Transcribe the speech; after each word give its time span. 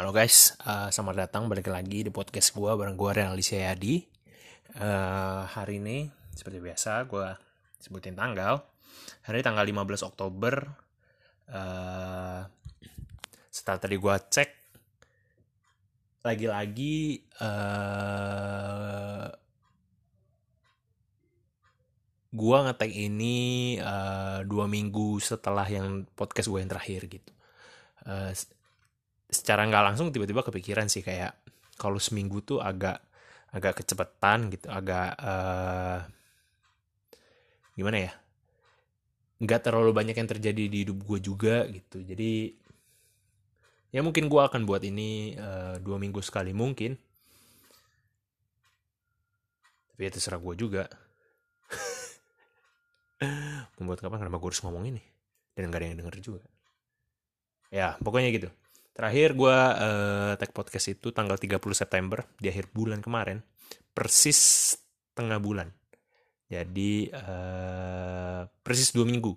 Halo 0.00 0.16
guys, 0.16 0.56
uh, 0.64 0.88
selamat 0.88 1.28
datang 1.28 1.44
balik 1.44 1.68
lagi 1.68 2.00
di 2.00 2.08
podcast 2.08 2.56
gue 2.56 2.72
bareng 2.72 2.96
gue 2.96 3.20
Renaldi 3.20 3.44
Yadi. 3.44 4.00
Uh, 4.80 5.44
hari 5.44 5.76
ini 5.76 6.08
seperti 6.32 6.56
biasa 6.56 7.04
gue 7.04 7.28
sebutin 7.84 8.16
tanggal. 8.16 8.64
Hari 9.28 9.36
ini 9.36 9.44
tanggal 9.44 9.60
15 9.60 10.08
Oktober. 10.08 10.72
Uh, 11.52 12.48
setelah 13.52 13.76
tadi 13.76 14.00
gue 14.00 14.16
cek, 14.32 14.50
lagi-lagi 16.24 17.20
uh, 17.44 19.28
gue 22.32 22.56
ngetek 22.56 22.92
ini 22.96 23.76
uh, 23.84 24.48
dua 24.48 24.64
minggu 24.64 25.20
setelah 25.20 25.68
yang 25.68 26.08
podcast 26.16 26.48
gue 26.48 26.56
yang 26.56 26.72
terakhir 26.72 27.04
gitu. 27.04 27.32
Uh, 28.08 28.32
secara 29.30 29.62
nggak 29.64 29.94
langsung 29.94 30.10
tiba-tiba 30.10 30.42
kepikiran 30.42 30.90
sih 30.90 31.06
kayak 31.06 31.38
kalau 31.78 32.02
seminggu 32.02 32.42
tuh 32.42 32.58
agak 32.58 32.98
agak 33.50 33.82
kecepatan 33.82 34.50
gitu 34.52 34.66
agak 34.70 35.14
uh, 35.18 36.02
gimana 37.78 38.10
ya? 38.10 38.12
Nggak 39.40 39.70
terlalu 39.70 39.90
banyak 39.96 40.16
yang 40.18 40.28
terjadi 40.28 40.62
di 40.68 40.78
hidup 40.84 41.00
gue 41.06 41.18
juga 41.22 41.64
gitu. 41.70 42.04
Jadi 42.04 42.52
ya 43.90 44.04
mungkin 44.04 44.28
gue 44.28 44.42
akan 44.42 44.68
buat 44.68 44.84
ini 44.84 45.38
uh, 45.38 45.80
dua 45.80 45.96
minggu 45.96 46.20
sekali 46.20 46.52
mungkin. 46.52 46.98
Tapi 49.94 50.00
ya 50.04 50.10
terserah 50.12 50.42
gue 50.42 50.54
juga. 50.58 50.84
Membuat 53.80 54.04
kapan? 54.04 54.26
Kenapa 54.26 54.36
gue 54.36 54.50
harus 54.52 54.62
ngomong 54.66 54.84
ini 54.90 55.02
dan 55.56 55.72
gak 55.72 55.80
ada 55.80 55.86
yang 55.88 55.98
denger 56.04 56.16
juga. 56.20 56.44
Ya 57.70 57.94
pokoknya 58.02 58.34
gitu 58.34 58.50
Terakhir 59.00 59.32
gue 59.32 59.56
uh, 59.56 60.36
tag 60.36 60.52
podcast 60.52 60.92
itu 60.92 61.08
tanggal 61.08 61.40
30 61.40 61.56
September 61.72 62.20
di 62.36 62.52
akhir 62.52 62.68
bulan 62.68 63.00
kemarin. 63.00 63.40
Persis 63.96 64.76
tengah 65.16 65.40
bulan. 65.40 65.72
Jadi 66.52 67.08
uh, 67.08 68.44
persis 68.60 68.92
dua 68.92 69.08
minggu 69.08 69.32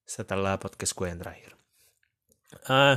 setelah 0.00 0.56
podcast 0.56 0.96
gue 0.96 1.12
yang 1.12 1.20
terakhir. 1.20 1.52
Uh, 2.72 2.96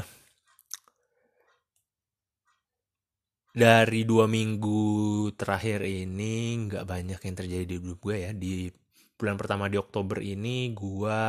dari 3.51 4.07
dua 4.07 4.31
minggu 4.31 5.35
terakhir 5.35 5.83
ini 5.83 6.63
nggak 6.63 6.87
banyak 6.87 7.19
yang 7.19 7.35
terjadi 7.35 7.63
di 7.67 7.75
hidup 7.83 7.99
gue 7.99 8.23
ya. 8.23 8.31
Di 8.31 8.71
bulan 9.19 9.35
pertama 9.35 9.67
di 9.67 9.75
Oktober 9.75 10.23
ini 10.23 10.71
gue 10.71 11.19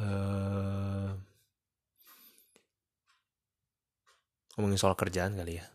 uh, 0.00 0.73
ngomongin 4.54 4.78
soal 4.78 4.94
kerjaan 4.94 5.34
kali 5.34 5.58
ya. 5.58 5.66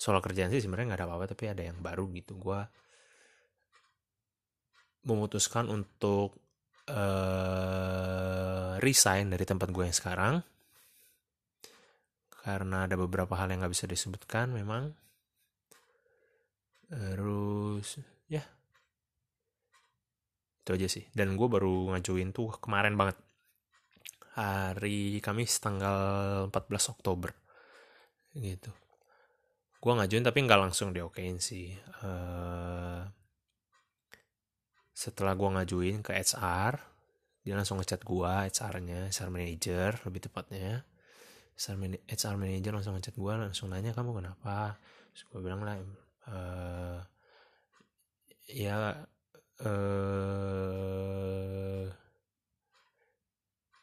Soal 0.00 0.20
kerjaan 0.24 0.48
sih 0.52 0.64
sebenarnya 0.64 0.92
nggak 0.92 1.00
ada 1.04 1.06
apa-apa 1.08 1.26
tapi 1.36 1.52
ada 1.52 1.60
yang 1.64 1.80
baru 1.80 2.08
gitu. 2.16 2.36
Gue 2.36 2.60
memutuskan 5.04 5.68
untuk 5.72 6.36
uh, 6.88 8.76
resign 8.80 9.32
dari 9.32 9.44
tempat 9.44 9.68
gue 9.72 9.84
yang 9.84 9.96
sekarang. 9.96 10.34
Karena 12.40 12.88
ada 12.88 12.96
beberapa 12.96 13.36
hal 13.36 13.52
yang 13.52 13.60
nggak 13.64 13.72
bisa 13.76 13.84
disebutkan 13.84 14.52
memang. 14.52 14.92
Terus 16.88 18.00
ya. 18.28 18.44
Itu 20.64 20.76
aja 20.76 20.88
sih. 20.88 21.04
Dan 21.12 21.36
gue 21.36 21.48
baru 21.48 21.92
ngajuin 21.96 22.32
tuh 22.32 22.56
kemarin 22.60 22.96
banget. 22.96 23.16
Hari 24.40 25.20
Kamis 25.20 25.60
tanggal 25.60 26.48
14 26.48 26.94
Oktober 26.96 27.49
gitu. 28.36 28.70
Gue 29.80 29.92
ngajuin 29.96 30.26
tapi 30.26 30.44
nggak 30.44 30.60
langsung 30.60 30.92
diokein 30.92 31.40
sih. 31.40 31.72
Uh, 32.04 33.08
setelah 34.92 35.32
gue 35.32 35.48
ngajuin 35.48 36.04
ke 36.04 36.12
HR 36.12 36.76
dia 37.40 37.56
langsung 37.56 37.80
ngechat 37.80 38.04
gue 38.04 38.32
HR-nya 38.52 39.08
HR 39.08 39.30
manager 39.32 39.96
lebih 40.04 40.28
tepatnya. 40.28 40.84
HR, 41.56 41.76
man 41.76 41.96
HR 42.08 42.36
manager 42.36 42.72
langsung 42.76 42.94
ngechat 42.96 43.16
gue 43.16 43.32
langsung 43.32 43.72
nanya 43.72 43.96
kamu 43.96 44.20
kenapa? 44.20 44.76
Terus 45.12 45.24
gue 45.32 45.40
bilang 45.40 45.64
lah 45.64 45.80
uh, 46.28 47.00
ya 48.44 49.08
uh, 49.64 51.84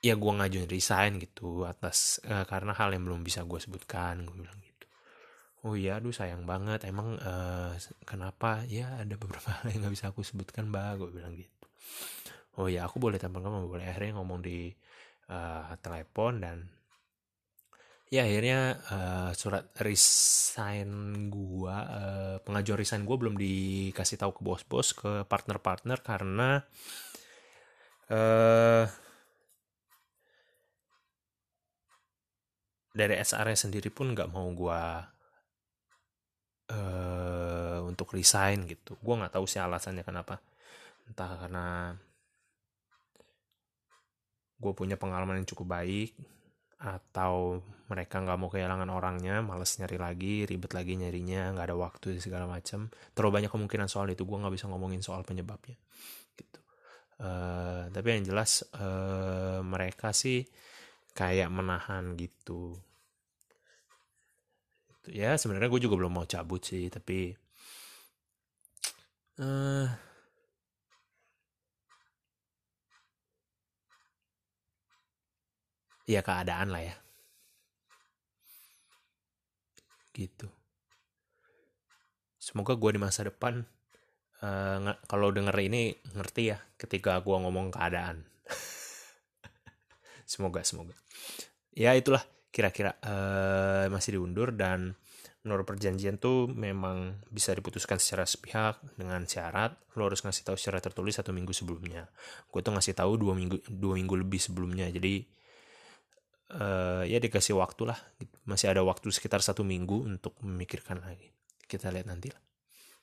ya 0.07 0.15
gue 0.15 0.31
ngajuin 0.31 0.69
resign 0.71 1.19
gitu 1.19 1.67
atas 1.67 2.23
uh, 2.23 2.47
karena 2.47 2.71
hal 2.71 2.95
yang 2.95 3.03
belum 3.03 3.21
bisa 3.27 3.43
gue 3.43 3.59
sebutkan 3.59 4.23
gue 4.23 4.35
bilang 4.39 4.59
gitu. 4.63 4.85
Oh 5.67 5.75
iya 5.75 5.99
aduh 5.99 6.15
sayang 6.15 6.47
banget. 6.47 6.87
Emang 6.87 7.19
uh, 7.19 7.75
kenapa? 8.07 8.63
Ya 8.71 8.95
ada 8.95 9.19
beberapa 9.19 9.51
hal 9.59 9.67
yang 9.67 9.83
nggak 9.83 9.93
bisa 9.99 10.05
aku 10.15 10.23
sebutkan 10.23 10.71
mbak 10.71 11.03
gue 11.03 11.09
bilang 11.11 11.35
gitu. 11.35 11.67
Oh 12.57 12.71
ya 12.71 12.87
aku 12.87 12.97
boleh 13.03 13.19
tampil 13.19 13.43
kamu 13.43 13.67
boleh. 13.67 13.85
Akhirnya 13.85 14.15
ngomong 14.17 14.39
di 14.39 14.71
uh, 15.29 15.75
telepon 15.83 16.39
dan 16.39 16.57
ya 18.07 18.23
akhirnya 18.23 18.79
uh, 18.87 19.31
surat 19.35 19.67
resign 19.83 20.89
gua 21.27 21.75
uh, 21.83 22.35
pengajuan 22.39 22.79
resign 22.79 23.03
gua 23.03 23.19
belum 23.19 23.35
dikasih 23.35 24.15
tahu 24.23 24.31
ke 24.39 24.41
bos-bos 24.47 24.95
ke 24.95 25.27
partner-partner 25.27 25.99
karena 25.99 26.63
uh, 28.07 28.87
dari 32.97 33.15
SR 33.21 33.53
sendiri 33.53 33.93
pun 33.93 34.17
nggak 34.17 34.33
mau 34.33 34.49
gue 34.49 34.81
uh, 36.73 37.79
untuk 37.85 38.17
resign 38.17 38.65
gitu. 38.65 38.97
Gue 38.97 39.15
nggak 39.15 39.37
tahu 39.37 39.45
sih 39.45 39.61
alasannya 39.61 40.01
kenapa. 40.01 40.41
Entah 41.07 41.31
karena 41.37 41.93
gue 44.57 44.73
punya 44.73 44.97
pengalaman 44.97 45.37
yang 45.37 45.47
cukup 45.47 45.77
baik 45.77 46.17
atau 46.77 47.61
mereka 47.89 48.21
nggak 48.21 48.37
mau 48.37 48.49
kehilangan 48.53 48.89
orangnya 48.93 49.41
males 49.41 49.81
nyari 49.81 49.97
lagi 49.97 50.45
ribet 50.45 50.77
lagi 50.77 50.93
nyarinya 50.93 51.57
nggak 51.57 51.73
ada 51.73 51.77
waktu 51.77 52.21
segala 52.21 52.45
macam 52.45 52.93
terlalu 53.17 53.41
banyak 53.41 53.49
kemungkinan 53.49 53.89
soal 53.89 54.05
itu 54.13 54.21
gue 54.29 54.37
nggak 54.37 54.53
bisa 54.53 54.69
ngomongin 54.69 55.01
soal 55.01 55.25
penyebabnya 55.25 55.77
gitu. 56.37 56.61
Uh, 57.17 57.89
tapi 57.89 58.13
yang 58.13 58.29
jelas 58.29 58.61
uh, 58.77 59.65
mereka 59.65 60.13
sih 60.13 60.45
kayak 61.17 61.49
menahan 61.49 62.13
gitu 62.13 62.77
ya 65.11 65.39
sebenarnya 65.39 65.71
gue 65.71 65.81
juga 65.83 65.95
belum 65.99 66.13
mau 66.13 66.27
cabut 66.27 66.61
sih 66.63 66.91
tapi 66.91 67.35
uh, 69.41 69.87
ya 76.07 76.23
keadaan 76.23 76.71
lah 76.71 76.83
ya. 76.87 76.95
Gitu. 80.15 80.47
Semoga 82.39 82.73
gue 82.79 82.95
di 82.95 82.99
masa 83.03 83.27
depan 83.27 83.67
uh, 84.41 84.95
kalau 85.05 85.29
denger 85.35 85.53
ini 85.61 85.93
ngerti 86.15 86.55
ya 86.55 86.57
ketika 86.79 87.19
gue 87.21 87.35
ngomong 87.35 87.75
keadaan. 87.75 88.23
Semoga 90.31 90.63
semoga. 90.63 90.95
Ya 91.75 91.93
itulah 91.93 92.23
kira-kira 92.51 92.95
uh, 93.03 93.85
masih 93.91 94.17
diundur 94.17 94.55
dan 94.55 94.95
menurut 95.45 95.63
perjanjian 95.63 96.19
tuh 96.19 96.51
memang 96.51 97.23
bisa 97.31 97.55
diputuskan 97.55 98.01
secara 98.03 98.27
sepihak 98.27 98.83
dengan 98.99 99.23
syarat 99.23 99.79
lo 99.95 100.11
harus 100.11 100.19
ngasih 100.19 100.43
tahu 100.43 100.59
secara 100.59 100.83
tertulis 100.83 101.15
satu 101.15 101.31
minggu 101.31 101.55
sebelumnya. 101.55 102.11
Gue 102.51 102.59
tuh 102.59 102.75
ngasih 102.75 102.97
tahu 102.97 103.15
dua 103.15 103.33
minggu 103.37 103.63
dua 103.71 103.95
minggu 103.95 104.15
lebih 104.19 104.41
sebelumnya. 104.43 104.91
Jadi 104.91 105.23
uh, 106.57 107.07
ya 107.07 107.17
dikasih 107.23 107.55
waktu 107.55 107.87
lah. 107.87 107.99
Masih 108.43 108.67
ada 108.73 108.83
waktu 108.83 109.07
sekitar 109.07 109.39
satu 109.39 109.63
minggu 109.63 110.03
untuk 110.03 110.35
memikirkan 110.43 110.99
lagi. 110.99 111.31
Kita 111.63 111.87
lihat 111.95 112.11
nanti 112.11 112.27
lah. 112.27 112.43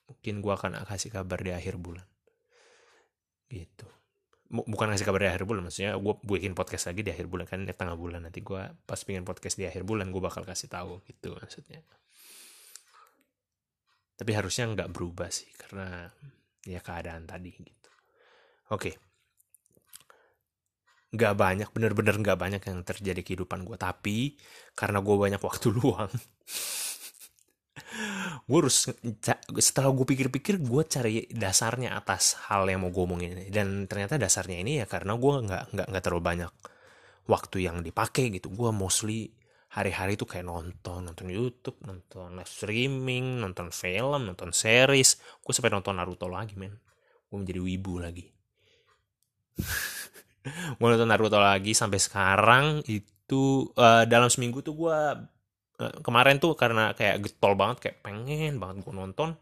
Mungkin 0.05 0.45
gue 0.45 0.53
akan 0.53 0.85
kasih 0.85 1.09
kabar 1.09 1.41
di 1.41 1.57
akhir 1.57 1.81
bulan. 1.81 2.05
Gitu 3.49 4.04
bukan 4.51 4.87
ngasih 4.93 5.07
kabar 5.09 5.25
di 5.25 5.29
akhir 5.33 5.45
bulan 5.49 5.67
maksudnya 5.67 5.97
gue 5.97 6.15
bikin 6.21 6.53
podcast 6.53 6.93
lagi 6.93 7.01
di 7.01 7.11
akhir 7.11 7.27
bulan 7.27 7.47
kan 7.49 7.65
di 7.65 7.73
tengah 7.73 7.97
bulan. 7.97 8.29
Nanti 8.29 8.45
gue 8.45 8.63
pas 8.85 9.01
pengen 9.01 9.25
podcast 9.25 9.57
di 9.57 9.65
akhir 9.65 9.83
bulan 9.89 10.13
gue 10.13 10.23
bakal 10.23 10.45
kasih 10.45 10.69
tahu 10.69 11.01
gitu 11.09 11.35
maksudnya. 11.35 11.81
Tapi 14.15 14.31
harusnya 14.31 14.71
nggak 14.71 14.91
berubah 14.95 15.33
sih 15.33 15.49
karena 15.57 16.07
ya 16.69 16.81
keadaan 16.85 17.25
tadi 17.27 17.51
gitu. 17.51 17.91
Oke. 18.71 18.95
Nggak 21.15 21.35
banyak 21.35 21.69
bener-bener 21.71 22.15
nggak 22.19 22.39
banyak 22.39 22.63
yang 22.63 22.79
terjadi 22.83 23.21
kehidupan 23.23 23.65
gue 23.67 23.79
tapi 23.79 24.37
karena 24.75 24.99
gue 25.03 25.17
banyak 25.17 25.41
waktu 25.43 25.67
luang 25.79 26.11
gue 28.45 28.59
harus 28.59 28.91
setelah 29.63 29.91
gue 29.95 30.07
pikir-pikir 30.07 30.61
gue 30.61 30.83
cari 30.85 31.31
dasarnya 31.31 31.95
atas 31.95 32.37
hal 32.51 32.67
yang 32.69 32.85
mau 32.85 32.91
gue 32.91 33.05
omongin 33.07 33.33
dan 33.49 33.87
ternyata 33.89 34.19
dasarnya 34.19 34.61
ini 34.61 34.83
ya 34.83 34.87
karena 34.91 35.15
gue 35.17 35.33
nggak 35.47 35.63
nggak 35.73 35.87
nggak 35.89 36.03
terlalu 36.03 36.25
banyak 36.25 36.53
waktu 37.29 37.69
yang 37.69 37.81
dipakai 37.81 38.29
gitu. 38.33 38.53
Gue 38.53 38.71
mostly 38.71 39.33
hari-hari 39.75 40.15
tuh 40.15 40.29
kayak 40.29 40.47
nonton 40.47 41.03
nonton 41.03 41.27
YouTube 41.27 41.83
nonton 41.83 42.39
live 42.39 42.47
streaming 42.47 43.41
nonton 43.41 43.73
film 43.73 44.29
nonton 44.29 44.53
series. 44.53 45.19
Gue 45.41 45.53
sampai 45.53 45.73
nonton 45.73 45.97
Naruto 45.97 46.29
lagi 46.29 46.55
men. 46.57 46.77
Gue 47.29 47.37
menjadi 47.41 47.61
wibu 47.65 47.95
lagi. 48.01 48.27
Gue 50.79 50.87
nonton 50.93 51.09
Naruto 51.09 51.41
lagi 51.41 51.73
sampai 51.73 51.97
sekarang 51.97 52.85
itu 52.85 53.73
uh, 53.81 54.05
dalam 54.05 54.29
seminggu 54.29 54.61
tuh 54.61 54.77
gue 54.77 54.99
kemarin 55.79 56.39
tuh 56.39 56.55
karena 56.55 56.95
kayak 56.95 57.27
getol 57.27 57.59
banget 57.59 57.77
kayak 57.91 57.99
pengen 58.07 58.63
banget 58.63 58.87
gue 58.87 58.95
nonton. 58.95 59.35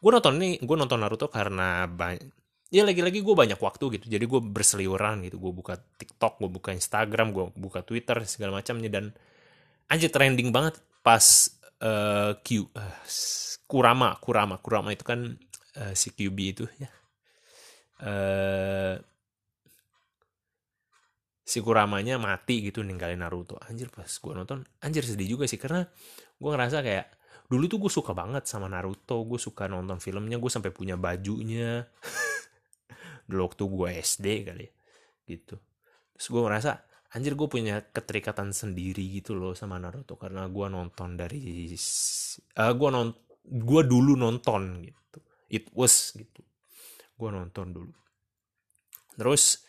Gue 0.00 0.10
nonton 0.12 0.34
nih 0.40 0.60
gue 0.60 0.76
nonton 0.76 0.98
Naruto 1.00 1.28
karena 1.28 1.88
banyak 1.88 2.32
ya 2.70 2.86
lagi-lagi 2.86 3.20
gue 3.20 3.34
banyak 3.34 3.58
waktu 3.58 3.98
gitu. 3.98 4.06
Jadi 4.06 4.24
gue 4.24 4.40
berseliweran 4.40 5.24
gitu. 5.26 5.40
Gue 5.40 5.52
buka 5.52 5.76
TikTok 5.76 6.40
gue 6.40 6.50
buka 6.50 6.70
Instagram 6.76 7.32
gue 7.34 7.44
buka 7.56 7.80
Twitter 7.82 8.22
segala 8.28 8.60
macamnya. 8.62 8.88
Dan 8.92 9.12
aja 9.90 10.06
trending 10.06 10.54
banget 10.54 10.78
pas 11.02 11.24
uh, 11.82 12.36
Q 12.40 12.70
uh, 12.70 12.96
Kurama 13.66 14.18
Kurama 14.22 14.60
Kurama 14.62 14.94
itu 14.94 15.02
kan 15.02 15.34
uh, 15.80 15.92
si 15.96 16.12
QB 16.14 16.38
itu 16.38 16.64
ya. 16.78 16.90
Uh, 18.00 18.96
si 21.50 21.58
Kuramanya 21.58 22.14
mati 22.22 22.62
gitu 22.62 22.86
ninggalin 22.86 23.26
Naruto. 23.26 23.58
Anjir 23.66 23.90
pas 23.90 24.06
gue 24.06 24.32
nonton 24.38 24.62
anjir 24.78 25.02
sedih 25.02 25.34
juga 25.34 25.50
sih 25.50 25.58
karena 25.58 25.82
gue 26.38 26.50
ngerasa 26.54 26.78
kayak 26.78 27.06
dulu 27.50 27.66
tuh 27.66 27.78
gue 27.82 27.90
suka 27.90 28.14
banget 28.14 28.46
sama 28.46 28.70
Naruto 28.70 29.26
gue 29.26 29.34
suka 29.42 29.66
nonton 29.66 29.98
filmnya 29.98 30.38
gue 30.38 30.46
sampai 30.46 30.70
punya 30.70 30.94
bajunya. 30.94 31.82
Dulu 33.30 33.46
waktu 33.46 33.62
gue 33.62 33.88
SD 34.02 34.26
kali 34.46 34.66
ya, 34.66 34.72
gitu. 35.26 35.58
Terus 36.14 36.26
gue 36.30 36.42
ngerasa 36.42 36.70
anjir 37.14 37.34
gue 37.34 37.46
punya 37.50 37.82
keterikatan 37.82 38.54
sendiri 38.54 39.02
gitu 39.18 39.34
loh 39.34 39.54
sama 39.54 39.82
Naruto 39.82 40.14
karena 40.14 40.46
gue 40.46 40.66
nonton 40.70 41.18
dari 41.18 41.70
uh, 42.58 42.72
gue 42.74 42.88
non 42.94 43.10
gue 43.42 43.82
dulu 43.86 44.14
nonton 44.14 44.86
gitu. 44.86 45.18
It 45.50 45.70
was 45.74 46.14
gitu. 46.14 46.42
Gue 47.18 47.30
nonton 47.34 47.74
dulu. 47.74 47.94
Terus 49.18 49.66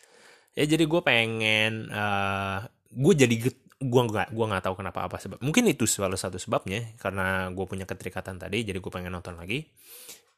ya 0.52 0.64
jadi 0.68 0.84
gue 0.84 1.00
pengen 1.00 1.88
uh, 1.88 2.60
gue 2.92 3.14
jadi 3.16 3.34
gue 3.82 4.02
nggak 4.06 4.28
gue 4.30 4.46
nggak 4.46 4.62
tahu 4.62 4.74
kenapa 4.78 5.10
apa 5.10 5.16
sebab 5.18 5.42
mungkin 5.42 5.66
itu 5.66 5.88
salah 5.90 6.14
satu 6.14 6.38
sebabnya 6.38 6.94
karena 7.00 7.50
gue 7.50 7.64
punya 7.66 7.82
keterikatan 7.88 8.38
tadi 8.38 8.62
jadi 8.62 8.78
gue 8.78 8.92
pengen 8.92 9.12
nonton 9.12 9.34
lagi. 9.34 9.66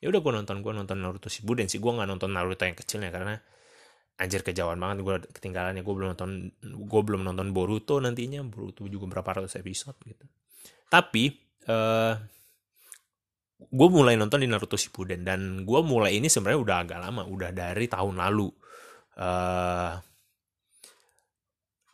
Ya 0.00 0.12
udah 0.12 0.20
gue 0.20 0.32
nonton 0.36 0.60
gue 0.60 0.72
nonton 0.72 0.96
Naruto 1.00 1.32
Shippuden 1.32 1.68
sih 1.68 1.80
gue 1.80 1.92
nggak 1.92 2.08
nonton 2.08 2.30
Naruto 2.32 2.64
yang 2.64 2.76
kecilnya 2.76 3.08
karena 3.08 3.40
anjir 4.14 4.46
kejauhan 4.46 4.78
banget 4.78 5.02
gue 5.02 5.14
ketinggalannya 5.32 5.82
gue 5.82 5.94
belum 5.94 6.08
nonton 6.14 6.30
gue 6.62 7.00
belum 7.02 7.22
nonton 7.24 7.46
Boruto 7.50 7.98
nantinya 7.98 8.44
Boruto 8.46 8.86
juga 8.86 9.08
berapa 9.10 9.42
ratus 9.42 9.58
episode 9.58 9.96
gitu. 10.06 10.24
Tapi 10.88 11.24
uh, 11.68 11.72
eh, 11.72 12.14
gue 13.64 13.88
mulai 13.88 14.14
nonton 14.14 14.44
di 14.44 14.48
Naruto 14.48 14.76
Shippuden 14.76 15.24
dan 15.24 15.64
gue 15.64 15.80
mulai 15.82 16.20
ini 16.20 16.28
sebenarnya 16.28 16.60
udah 16.60 16.76
agak 16.84 16.98
lama 17.00 17.22
udah 17.24 17.50
dari 17.50 17.86
tahun 17.88 18.20
lalu 18.20 18.48
uh, 19.20 19.98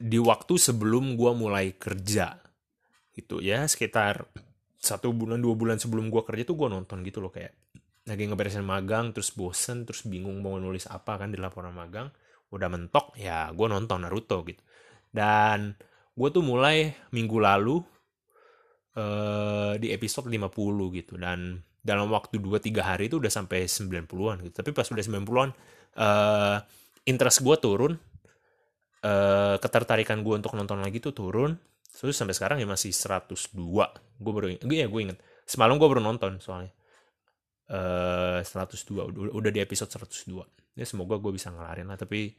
di 0.01 0.17
waktu 0.17 0.55
sebelum 0.57 1.17
gue 1.19 1.33
mulai 1.37 1.77
kerja 1.77 2.41
gitu 3.13 3.45
ya 3.45 3.69
sekitar 3.69 4.25
satu 4.81 5.13
bulan 5.13 5.45
dua 5.45 5.53
bulan 5.53 5.77
sebelum 5.77 6.09
gue 6.09 6.25
kerja 6.25 6.49
tuh 6.49 6.57
gue 6.57 6.69
nonton 6.73 7.05
gitu 7.05 7.21
loh 7.21 7.29
kayak 7.29 7.53
lagi 8.09 8.25
ngeberesin 8.25 8.65
magang 8.65 9.13
terus 9.13 9.37
bosen 9.37 9.85
terus 9.85 10.09
bingung 10.09 10.41
mau 10.41 10.57
nulis 10.57 10.89
apa 10.89 11.21
kan 11.21 11.29
di 11.29 11.37
laporan 11.37 11.77
magang 11.77 12.09
udah 12.51 12.69
mentok 12.73 13.15
ya 13.15 13.51
gue 13.55 13.67
nonton 13.71 14.03
Naruto 14.03 14.43
gitu. 14.47 14.63
Dan 15.11 15.75
gue 16.15 16.29
tuh 16.31 16.43
mulai 16.43 16.91
minggu 17.15 17.39
lalu 17.39 17.79
uh, 18.99 19.75
di 19.79 19.95
episode 19.95 20.27
50 20.27 20.99
gitu 20.99 21.15
dan 21.19 21.63
dalam 21.81 22.13
waktu 22.13 22.37
2-3 22.37 22.77
hari 22.85 23.09
itu 23.09 23.23
udah 23.23 23.33
sampai 23.33 23.67
90-an 23.67 24.37
gitu. 24.49 24.55
Tapi 24.61 24.71
pas 24.75 24.87
udah 24.91 25.05
90-an 25.05 25.51
uh, 25.97 26.57
interest 27.09 27.41
gue 27.45 27.57
turun 27.61 27.93
uh, 29.05 29.57
ketertarikan 29.61 30.21
gue 30.21 30.35
untuk 30.37 30.53
nonton 30.57 30.81
lagi 30.81 31.01
tuh 31.01 31.13
turun. 31.17 31.57
Terus 31.91 32.15
sampai 32.17 32.33
sekarang 32.33 32.59
ya 32.63 32.69
masih 32.71 32.95
102 32.95 33.57
gue 34.21 34.33
baru 34.33 34.47
gue 34.57 34.77
ya 34.77 34.89
gue 34.89 35.01
inget. 35.01 35.19
Semalam 35.45 35.77
gue 35.77 35.89
baru 35.89 36.03
nonton 36.03 36.39
soalnya. 36.39 36.73
Uh, 37.71 38.43
eh, 38.43 38.47
102 38.47 39.15
udah, 39.15 39.31
udah 39.31 39.51
di 39.55 39.63
episode 39.63 39.87
102 39.95 40.43
ya 40.75 40.83
semoga 40.83 41.23
gue 41.23 41.31
bisa 41.31 41.55
ngelarin 41.55 41.87
lah 41.87 41.95
tapi 41.95 42.35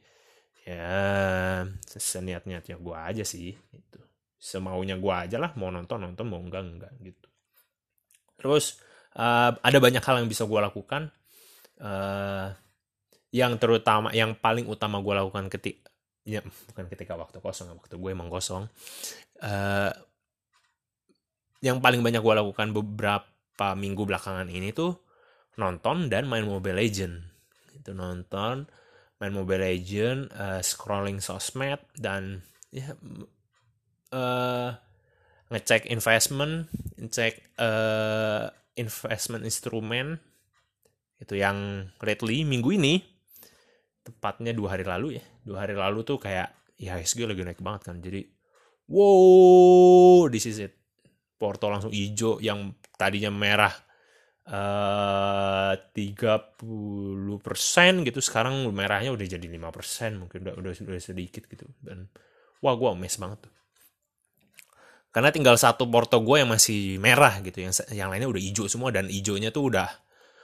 ya 0.67 1.63
seniat 1.87 2.43
niatnya 2.43 2.75
gue 2.75 2.91
aja 2.91 3.23
sih 3.23 3.55
itu 3.55 3.99
semaunya 4.35 4.99
gue 4.99 5.13
aja 5.13 5.39
lah 5.39 5.55
mau 5.55 5.71
nonton 5.71 6.03
nonton 6.03 6.25
mau 6.27 6.41
enggak 6.41 6.67
enggak 6.67 6.93
gitu. 6.99 7.27
Terus 8.41 8.81
uh, 9.15 9.55
ada 9.55 9.77
banyak 9.77 10.03
hal 10.03 10.25
yang 10.25 10.27
bisa 10.27 10.43
gue 10.49 10.59
lakukan. 10.59 11.13
Uh, 11.77 12.51
yang 13.31 13.55
terutama 13.55 14.11
yang 14.11 14.35
paling 14.35 14.67
utama 14.67 14.99
gue 14.99 15.13
lakukan 15.15 15.47
ketika 15.47 15.87
ya 16.21 16.43
bukan 16.43 16.85
ketika 16.91 17.17
waktu 17.17 17.41
kosong 17.41 17.73
waktu 17.73 17.97
gue 17.97 18.11
emang 18.13 18.29
kosong 18.29 18.69
uh, 19.41 19.91
yang 21.61 21.77
paling 21.79 22.01
banyak 22.01 22.19
gue 22.19 22.35
lakukan 22.35 22.73
beberapa 22.73 23.67
minggu 23.77 24.03
belakangan 24.05 24.49
ini 24.49 24.73
tuh 24.73 24.97
nonton 25.61 26.09
dan 26.09 26.25
main 26.25 26.43
Mobile 26.43 26.81
Legend. 26.81 27.21
Itu 27.77 27.93
nonton 27.93 28.65
main 29.21 29.33
Mobile 29.33 29.61
Legend 29.61 30.33
uh, 30.33 30.61
scrolling 30.65 31.21
sosmed 31.21 31.77
dan 31.93 32.41
ya 32.73 32.97
uh, 34.09 34.73
ngecek 35.53 35.85
investment 35.93 36.65
ngecek 36.97 37.61
uh, 37.61 38.49
investment 38.73 39.45
instrumen. 39.45 40.17
Itu 41.21 41.37
yang 41.37 41.85
lately 42.01 42.41
minggu 42.41 42.81
ini 42.81 43.05
tepatnya 44.01 44.51
dua 44.53 44.77
hari 44.77 44.85
lalu 44.85 45.21
ya. 45.21 45.23
Dua 45.45 45.65
hari 45.65 45.77
lalu 45.77 46.05
tuh 46.05 46.17
kayak 46.21 46.53
ya 46.77 46.97
IHSG 46.97 47.29
lagi 47.29 47.41
naik 47.45 47.61
banget 47.61 47.81
kan. 47.89 47.97
Jadi 48.01 48.25
wow 48.89 50.27
this 50.29 50.49
is 50.49 50.59
it. 50.61 50.73
Porto 51.37 51.73
langsung 51.73 51.89
hijau 51.89 52.37
yang 52.37 52.77
tadinya 52.97 53.33
merah 53.33 53.73
Eh, 54.41 55.73
tiga 55.93 56.41
puluh 56.41 57.39
persen 57.39 58.01
gitu 58.01 58.19
sekarang 58.19 58.67
merahnya 58.73 59.13
udah 59.15 59.23
jadi 59.23 59.47
lima 59.47 59.71
persen 59.71 60.17
mungkin 60.17 60.43
udah, 60.43 60.59
udah 60.59 60.71
udah 60.91 61.01
sedikit 61.01 61.47
gitu. 61.47 61.69
Dan 61.77 62.11
wah 62.59 62.75
gue 62.75 62.89
mes 62.97 63.15
banget 63.15 63.47
tuh. 63.47 63.53
Karena 65.15 65.31
tinggal 65.31 65.55
satu 65.55 65.85
porto 65.87 66.19
gue 66.19 66.41
yang 66.41 66.49
masih 66.49 66.97
merah 66.99 67.37
gitu 67.45 67.63
yang 67.63 67.71
yang 67.93 68.09
lainnya 68.11 68.27
udah 68.27 68.41
hijau 68.41 68.65
semua 68.65 68.89
dan 68.89 69.07
hijaunya 69.07 69.53
tuh 69.53 69.71
udah 69.71 69.87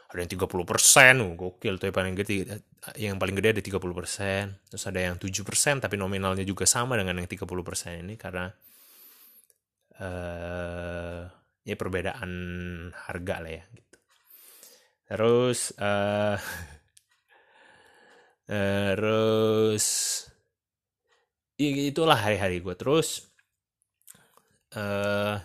ada 0.07 0.23
yang 0.23 0.31
30 0.31 0.63
persen 0.63 1.13
gokil 1.35 1.75
tuh 1.75 1.91
yang 1.91 1.95
paling 1.95 2.15
gede. 2.15 2.37
Yang 2.95 3.17
paling 3.19 3.35
gede 3.35 3.49
ada 3.59 3.63
30 3.63 3.91
persen 3.91 4.43
terus 4.71 4.83
ada 4.87 4.99
yang 5.03 5.15
7 5.19 5.27
persen 5.43 5.83
tapi 5.83 5.99
nominalnya 5.99 6.47
juga 6.47 6.63
sama 6.63 6.95
dengan 6.95 7.19
yang 7.19 7.27
30 7.27 7.43
persen 7.67 8.07
ini 8.07 8.15
karena 8.15 8.47
uh, 9.99 11.21
ya 11.67 11.75
perbedaan 11.75 12.31
harga 12.95 13.35
lah 13.43 13.51
ya 13.51 13.63
gitu. 13.75 13.97
Terus 15.11 15.59
uh, 15.75 16.39
terus 18.47 19.85
itulah 21.59 22.15
hari-hari 22.15 22.63
gue 22.63 22.75
terus 22.79 23.27
uh, 24.77 25.35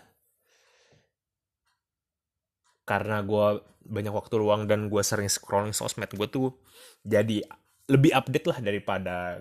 karena 2.92 3.24
gue 3.24 3.64
banyak 3.88 4.12
waktu 4.12 4.34
luang 4.36 4.68
dan 4.68 4.92
gue 4.92 5.00
sering 5.00 5.32
scrolling 5.32 5.72
sosmed 5.72 6.12
gue 6.12 6.28
tuh 6.28 6.52
jadi 7.00 7.40
lebih 7.88 8.12
update 8.12 8.46
lah 8.52 8.58
daripada 8.60 9.40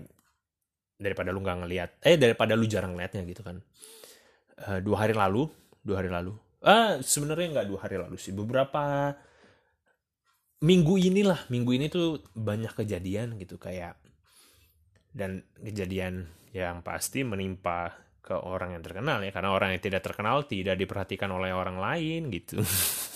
daripada 0.95 1.29
lu 1.35 1.43
nggak 1.43 1.59
ngeliat. 1.65 1.89
Eh 1.99 2.15
daripada 2.15 2.55
lu 2.55 2.63
jarang 2.69 2.95
ngeliatnya 2.95 3.27
gitu 3.27 3.43
kan. 3.43 3.59
Uh, 4.61 4.79
dua 4.79 5.03
hari 5.03 5.13
lalu 5.17 5.51
dua 5.83 5.99
hari 5.99 6.09
lalu. 6.09 6.31
Ah 6.63 7.01
sebenarnya 7.03 7.59
nggak 7.59 7.67
dua 7.67 7.79
hari 7.83 7.97
lalu 7.99 8.15
sih 8.15 8.31
beberapa 8.31 9.13
minggu 10.61 10.93
inilah 11.01 11.49
minggu 11.49 11.71
ini 11.73 11.89
tuh 11.89 12.21
banyak 12.37 12.77
kejadian 12.77 13.33
gitu 13.41 13.57
kayak 13.57 13.97
dan 15.09 15.41
kejadian 15.57 16.29
yang 16.53 16.85
pasti 16.85 17.25
menimpa 17.25 17.97
ke 18.21 18.37
orang 18.37 18.77
yang 18.77 18.85
terkenal 18.85 19.17
ya 19.25 19.33
karena 19.33 19.49
orang 19.57 19.73
yang 19.73 19.81
tidak 19.81 20.05
terkenal 20.05 20.45
tidak 20.45 20.77
diperhatikan 20.77 21.33
oleh 21.33 21.49
orang 21.49 21.81
lain 21.81 22.29
gitu 22.29 22.61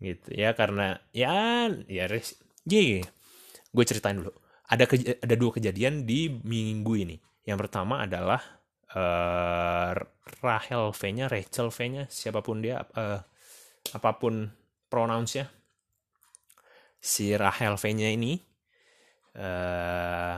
gitu. 0.00 0.28
Ya 0.32 0.56
karena 0.56 1.00
ya 1.12 1.68
ya 1.86 2.04
res 2.08 2.36
yeah, 2.64 3.04
gue 3.70 3.84
ceritain 3.84 4.18
dulu. 4.18 4.32
Ada 4.70 4.86
ke, 4.86 5.18
ada 5.18 5.34
dua 5.34 5.50
kejadian 5.50 6.06
di 6.06 6.30
minggu 6.30 6.94
ini. 6.94 7.16
Yang 7.42 7.66
pertama 7.66 8.06
adalah 8.06 8.60
uh, 8.94 9.90
Rahel 10.40 10.94
V-nya 10.94 11.26
Rachel 11.26 11.68
V-nya 11.74 12.06
siapa 12.06 12.40
pun 12.40 12.62
dia 12.62 12.82
uh, 12.94 13.18
apa 13.90 14.10
pun 14.18 14.46
pronouns-nya 14.86 15.50
si 17.00 17.32
Rahel 17.34 17.74
V-nya 17.80 18.08
ini 18.12 18.38
uh, 19.40 20.36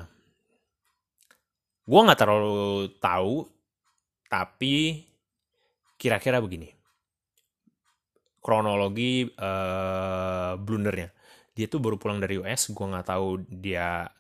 gue 1.82 2.00
nggak 2.00 2.20
terlalu 2.20 2.88
tahu 3.02 3.44
tapi 4.30 5.04
kira-kira 5.98 6.40
begini 6.40 6.70
kronologi 8.42 9.30
uh, 9.38 10.58
blundernya. 10.58 11.14
Dia 11.54 11.66
tuh 11.70 11.78
baru 11.78 11.96
pulang 11.96 12.18
dari 12.18 12.42
US 12.42 12.68
gue 12.74 12.86
nggak 12.90 13.06
tahu 13.06 13.46
dia 13.46 14.10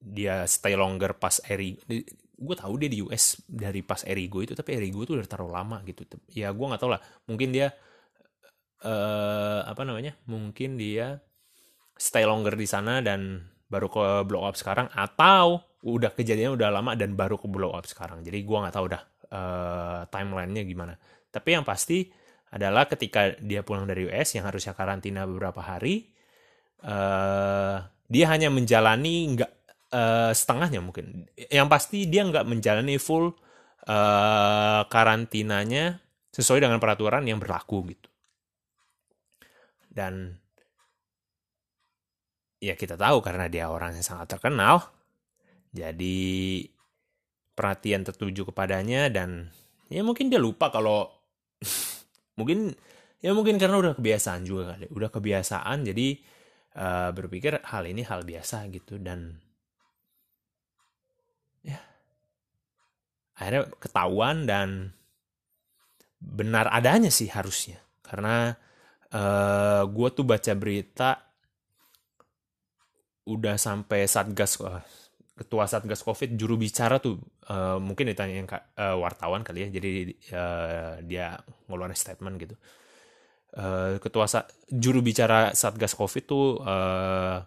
dia 0.00 0.46
stay 0.48 0.78
longer 0.78 1.18
pas 1.18 1.42
Eri 1.44 1.76
gue 2.36 2.56
tahu 2.56 2.74
dia 2.76 2.90
di 2.92 3.00
US 3.00 3.40
dari 3.48 3.80
pas 3.80 4.04
Erigo 4.04 4.44
itu 4.44 4.52
tapi 4.52 4.76
Erigo 4.76 5.04
itu 5.04 5.12
udah 5.16 5.28
terlalu 5.28 5.52
lama 5.52 5.76
gitu. 5.84 6.08
Ya 6.32 6.52
gue 6.52 6.66
nggak 6.66 6.80
tahu 6.80 6.90
lah 6.96 7.00
mungkin 7.28 7.52
dia 7.52 7.72
uh, 8.84 9.60
apa 9.64 9.82
namanya 9.84 10.16
mungkin 10.28 10.76
dia 10.80 11.20
stay 11.96 12.28
longer 12.28 12.52
di 12.56 12.68
sana 12.68 13.00
dan 13.00 13.40
baru 13.66 13.88
ke 13.88 14.04
blow 14.28 14.44
up 14.46 14.54
sekarang 14.54 14.86
atau 14.94 15.64
udah 15.82 16.12
kejadiannya 16.12 16.54
udah 16.54 16.68
lama 16.70 16.92
dan 16.94 17.16
baru 17.16 17.40
ke 17.40 17.48
blow 17.48 17.72
up 17.72 17.88
sekarang. 17.88 18.20
Jadi 18.22 18.38
gue 18.44 18.56
nggak 18.56 18.74
tahu 18.74 18.84
udah 18.88 19.02
uh, 19.32 20.00
timelinenya 20.12 20.62
gimana 20.68 20.94
tapi 21.36 21.52
yang 21.52 21.68
pasti 21.68 22.08
adalah 22.48 22.88
ketika 22.88 23.36
dia 23.36 23.60
pulang 23.60 23.84
dari 23.84 24.08
US 24.08 24.32
yang 24.32 24.48
harusnya 24.48 24.72
karantina 24.72 25.28
beberapa 25.28 25.60
hari 25.60 26.08
uh, 26.80 27.84
dia 28.08 28.26
hanya 28.32 28.48
menjalani 28.48 29.36
nggak 29.36 29.52
uh, 29.92 30.32
setengahnya 30.32 30.80
mungkin. 30.80 31.26
Yang 31.36 31.68
pasti 31.68 31.98
dia 32.08 32.24
nggak 32.24 32.46
menjalani 32.46 32.96
full 32.96 33.34
uh, 33.84 34.82
karantinanya 34.88 36.00
sesuai 36.32 36.62
dengan 36.64 36.78
peraturan 36.80 37.26
yang 37.26 37.42
berlaku 37.42 37.92
gitu. 37.92 38.08
Dan 39.90 40.36
ya 42.60 42.76
kita 42.76 42.96
tahu 42.96 43.20
karena 43.20 43.48
dia 43.52 43.68
orang 43.68 43.96
yang 43.96 44.06
sangat 44.06 44.32
terkenal 44.32 44.80
jadi 45.76 46.16
perhatian 47.52 48.04
tertuju 48.04 48.48
kepadanya 48.48 49.12
dan 49.12 49.52
ya 49.92 50.00
mungkin 50.00 50.32
dia 50.32 50.40
lupa 50.40 50.72
kalau 50.72 51.15
mungkin 52.38 52.72
ya 53.20 53.32
mungkin 53.32 53.56
karena 53.56 53.80
udah 53.80 53.94
kebiasaan 53.96 54.42
juga 54.44 54.76
kali. 54.76 54.86
Udah 54.92 55.10
kebiasaan 55.10 55.86
jadi 55.88 56.08
uh, 56.76 57.10
berpikir 57.12 57.60
hal 57.64 57.84
ini 57.88 58.02
hal 58.04 58.22
biasa 58.22 58.68
gitu 58.72 59.00
dan 59.00 59.40
ya. 61.64 61.80
Akhirnya 63.36 63.68
ketahuan 63.80 64.48
dan 64.48 64.96
benar 66.20 66.68
adanya 66.72 67.12
sih 67.12 67.28
harusnya. 67.28 67.80
Karena 68.00 68.54
uh, 69.10 69.18
eh, 69.18 69.82
gue 69.90 70.08
tuh 70.14 70.24
baca 70.24 70.52
berita 70.54 71.10
udah 73.26 73.58
sampai 73.58 74.06
satgas 74.06 74.62
ketua 75.36 75.68
satgas 75.68 76.00
covid 76.00 76.32
juru 76.40 76.56
bicara 76.56 76.96
tuh 76.96 77.20
uh, 77.52 77.76
mungkin 77.76 78.08
ditanyain 78.08 78.48
uh, 78.48 78.96
wartawan 78.96 79.44
kali 79.44 79.68
ya. 79.68 79.68
Jadi 79.68 79.90
uh, 80.32 81.04
dia 81.04 81.36
ngeluarin 81.68 81.92
statement 81.92 82.36
gitu. 82.40 82.56
Uh, 83.56 84.00
ketua 84.00 84.24
sa 84.28 84.48
juru 84.68 85.04
bicara 85.04 85.52
satgas 85.52 85.92
covid 85.92 86.24
tuh 86.24 86.60
uh, 86.64 87.44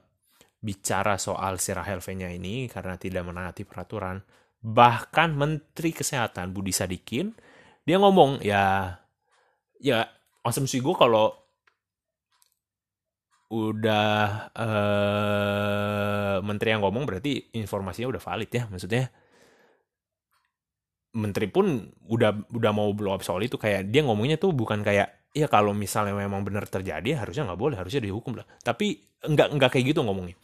bicara 0.62 1.18
soal 1.18 1.58
si 1.58 1.74
Rahel 1.74 2.04
V-nya 2.04 2.30
ini 2.30 2.70
karena 2.70 2.94
tidak 2.96 3.26
menaati 3.26 3.66
peraturan. 3.66 4.22
Bahkan 4.60 5.34
menteri 5.34 5.90
kesehatan 5.90 6.54
Budi 6.54 6.76
Sadikin 6.76 7.34
dia 7.88 7.98
ngomong 7.98 8.46
ya 8.46 8.94
ya 9.82 10.06
asumsi 10.46 10.78
gue 10.78 10.94
kalau 10.94 11.49
udah 13.50 14.14
uh, 14.54 16.38
menteri 16.46 16.78
yang 16.78 16.86
ngomong 16.86 17.10
berarti 17.10 17.50
informasinya 17.58 18.14
udah 18.14 18.22
valid 18.22 18.50
ya 18.54 18.64
maksudnya. 18.70 19.10
Menteri 21.10 21.50
pun 21.50 21.90
udah 22.06 22.54
udah 22.54 22.72
mau 22.72 22.94
blow 22.94 23.18
up 23.18 23.26
soal 23.26 23.42
itu 23.42 23.58
kayak 23.58 23.90
dia 23.90 24.06
ngomongnya 24.06 24.38
tuh 24.38 24.54
bukan 24.54 24.86
kayak 24.86 25.34
ya 25.34 25.50
kalau 25.50 25.74
misalnya 25.74 26.14
memang 26.14 26.46
benar 26.46 26.70
terjadi 26.70 27.26
harusnya 27.26 27.50
nggak 27.50 27.62
boleh 27.62 27.78
harusnya 27.82 28.06
dihukum 28.06 28.38
lah. 28.38 28.46
Tapi 28.62 29.18
nggak 29.26 29.48
nggak 29.58 29.70
kayak 29.74 29.86
gitu 29.98 30.06
ngomongnya. 30.06 30.38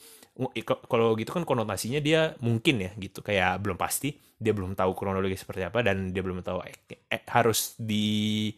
Kalau 0.65 1.15
gitu 1.15 1.31
kan 1.31 1.45
konotasinya 1.45 2.01
dia 2.01 2.33
mungkin 2.41 2.81
ya 2.81 2.91
gitu. 2.97 3.21
Kayak 3.21 3.62
belum 3.62 3.77
pasti 3.77 4.17
dia 4.41 4.51
belum 4.51 4.74
tahu 4.74 4.97
kronologi 4.97 5.38
seperti 5.38 5.69
apa 5.69 5.85
dan 5.85 6.09
dia 6.09 6.25
belum 6.25 6.41
tahu 6.41 6.59
eh, 6.65 6.75
eh, 7.07 7.21
harus 7.29 7.77
di 7.77 8.50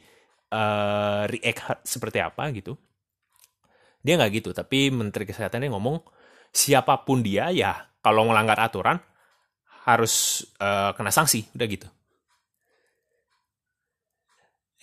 uh, 0.50 1.28
react 1.28 1.84
seperti 1.86 2.18
apa 2.24 2.50
gitu 2.56 2.87
dia 4.08 4.16
nggak 4.16 4.32
gitu, 4.40 4.56
tapi 4.56 4.88
Menteri 4.88 5.28
Kesehatannya 5.28 5.68
ngomong 5.76 6.00
siapa 6.56 7.04
pun 7.04 7.20
dia 7.20 7.52
ya 7.52 7.76
kalau 8.00 8.24
melanggar 8.24 8.56
aturan 8.64 8.96
harus 9.84 10.48
uh, 10.64 10.96
kena 10.96 11.12
sanksi, 11.12 11.52
udah 11.52 11.68
gitu. 11.68 11.88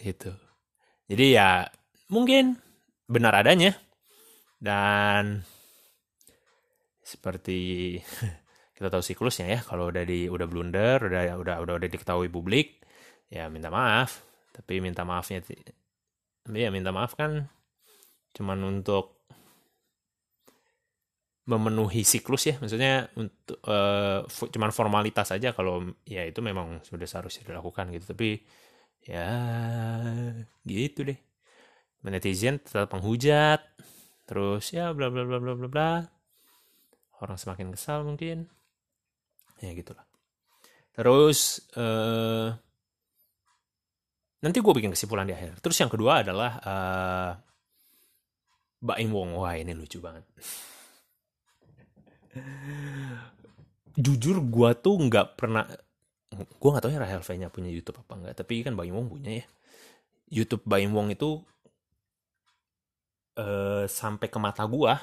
Itu. 0.04 0.32
Jadi 1.08 1.24
ya 1.32 1.64
mungkin 2.12 2.60
benar 3.08 3.40
adanya 3.40 3.72
dan 4.60 5.44
seperti 7.04 8.00
kita 8.76 8.88
tahu 8.88 9.04
siklusnya 9.04 9.46
ya 9.48 9.60
kalau 9.60 9.92
udah 9.92 10.04
di 10.08 10.26
udah 10.26 10.48
blunder 10.48 10.98
udah 11.04 11.36
udah 11.36 11.56
udah 11.60 11.74
udah 11.76 11.88
diketahui 11.92 12.32
publik 12.32 12.80
ya 13.28 13.52
minta 13.52 13.68
maaf 13.68 14.24
tapi 14.56 14.80
minta 14.80 15.04
maafnya 15.04 15.44
ya 16.48 16.72
minta 16.72 16.90
maaf 16.90 17.12
kan 17.12 17.44
cuman 18.34 18.58
untuk 18.66 19.14
memenuhi 21.44 22.08
siklus 22.08 22.48
ya 22.48 22.56
maksudnya 22.56 23.12
untuk 23.20 23.60
uh, 23.68 24.24
cuman 24.24 24.72
formalitas 24.72 25.28
aja 25.28 25.52
kalau 25.52 25.92
ya 26.08 26.24
itu 26.24 26.40
memang 26.40 26.80
sudah 26.80 27.04
seharusnya 27.04 27.52
dilakukan 27.52 27.92
gitu. 27.92 28.16
Tapi 28.16 28.40
ya 29.04 29.28
gitu 30.64 31.00
deh. 31.04 31.18
Netizen 32.04 32.60
tetap 32.60 32.92
menghujat 32.92 33.60
terus 34.24 34.72
ya 34.72 34.92
bla 34.96 35.12
bla 35.12 35.24
bla 35.28 35.36
bla 35.40 35.52
bla 35.52 35.68
bla. 35.68 35.90
Orang 37.20 37.36
semakin 37.36 37.72
kesal 37.76 38.08
mungkin. 38.08 38.48
Ya 39.60 39.72
gitulah. 39.76 40.04
Terus 40.96 41.60
uh, 41.76 42.56
nanti 44.40 44.58
gue 44.64 44.72
bikin 44.76 44.92
kesimpulan 44.96 45.28
di 45.28 45.36
akhir. 45.36 45.60
Terus 45.60 45.76
yang 45.76 45.92
kedua 45.92 46.24
adalah 46.24 46.52
uh, 46.64 47.32
Mbak 48.84 48.98
Im 49.00 49.10
Wong 49.16 49.30
wah 49.40 49.56
ini 49.56 49.72
lucu 49.72 49.96
banget. 50.04 50.28
Jujur 53.96 54.44
gue 54.44 54.70
tuh 54.76 54.94
nggak 55.08 55.40
pernah 55.40 55.64
gue 56.34 56.68
nggak 56.68 56.82
tahu 56.84 56.92
ya 56.92 57.00
Rahel 57.00 57.22
V 57.22 57.30
nya 57.40 57.48
punya 57.48 57.70
YouTube 57.72 58.02
apa 58.04 58.12
enggak 58.18 58.34
tapi 58.44 58.60
kan 58.60 58.76
Baim 58.76 58.92
Wong 58.92 59.08
punya 59.08 59.40
ya. 59.40 59.46
YouTube 60.28 60.66
Baim 60.68 60.92
Wong 60.92 61.16
itu 61.16 61.40
uh, 63.40 63.88
sampai 63.88 64.28
ke 64.28 64.36
mata 64.36 64.68
gue 64.68 64.94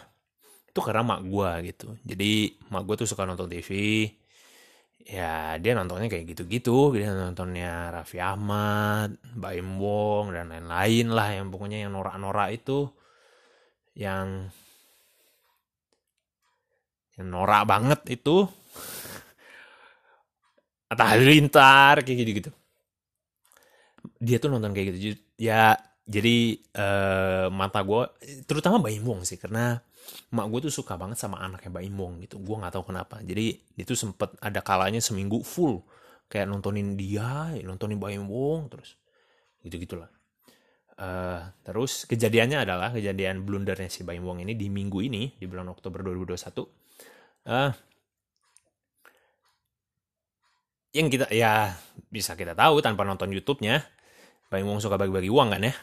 itu 0.71 0.79
karena 0.79 1.01
mak 1.03 1.25
gue 1.25 1.49
gitu. 1.73 1.97
Jadi 2.05 2.61
mak 2.69 2.85
gue 2.85 2.95
tuh 3.01 3.09
suka 3.09 3.25
nonton 3.25 3.49
TV 3.49 4.05
ya 5.01 5.57
dia 5.57 5.73
nontonnya 5.73 6.05
kayak 6.05 6.37
gitu-gitu. 6.37 6.93
Dia 6.93 7.17
nontonnya 7.17 7.89
Raffi 7.89 8.21
Ahmad 8.21 9.17
Baim 9.33 9.81
Wong 9.81 10.37
dan 10.37 10.53
lain-lain 10.53 11.07
lah 11.09 11.33
yang 11.33 11.49
pokoknya 11.49 11.87
yang 11.87 11.97
norak-norak 11.97 12.53
itu 12.53 12.91
yang 13.95 14.49
yang 17.19 17.27
norak 17.27 17.63
banget 17.67 18.01
itu. 18.11 18.47
Atta 20.91 21.15
Halilintar 21.15 22.03
kayak 22.03 22.19
gitu 22.23 22.31
gitu 22.43 22.51
dia 24.21 24.37
tuh 24.37 24.49
nonton 24.53 24.71
kayak 24.73 24.93
gitu. 24.93 25.17
Ya 25.41 25.77
jadi 26.05 26.61
uh, 26.77 27.47
mata 27.49 27.81
gue 27.81 28.01
terutama 28.45 28.77
Baim 28.77 29.01
Wong 29.05 29.25
sih 29.25 29.37
karena 29.37 29.81
mak 30.33 30.45
gue 30.49 30.69
tuh 30.69 30.73
suka 30.73 30.97
banget 30.97 31.17
sama 31.21 31.41
anaknya 31.41 31.73
Baim 31.73 31.93
Wong 31.97 32.21
gitu. 32.25 32.37
Gue 32.41 32.55
nggak 32.61 32.77
tahu 32.77 32.93
kenapa. 32.93 33.21
Jadi 33.25 33.57
itu 33.77 33.93
sempet 33.97 34.37
ada 34.41 34.61
kalanya 34.61 35.01
seminggu 35.01 35.41
full 35.41 35.81
kayak 36.29 36.47
nontonin 36.47 36.93
dia 36.97 37.53
nontonin 37.65 37.97
Baim 37.97 38.29
Wong 38.29 38.69
terus. 38.69 38.97
Gitu 39.65 39.77
gitulah 39.81 40.09
Uh, 40.99 41.41
terus 41.65 42.05
kejadiannya 42.05 42.61
adalah 42.61 42.93
kejadian 42.93 43.41
blundernya 43.41 43.89
si 43.89 44.05
Baim 44.05 44.21
Wong 44.21 44.45
ini 44.45 44.53
di 44.53 44.69
minggu 44.69 45.01
ini 45.01 45.33
di 45.33 45.49
bulan 45.49 45.71
Oktober 45.73 46.05
2021 46.05 46.61
uh, 47.49 47.71
yang 50.91 51.07
kita 51.07 51.31
ya 51.31 51.73
bisa 52.11 52.35
kita 52.35 52.53
tahu 52.53 52.83
tanpa 52.83 53.07
nonton 53.07 53.31
YouTube-nya 53.31 53.81
Bang 54.51 54.67
Wong 54.67 54.83
suka 54.83 54.99
bagi-bagi 54.99 55.31
uang 55.31 55.55
kan 55.55 55.63
ya? 55.63 55.73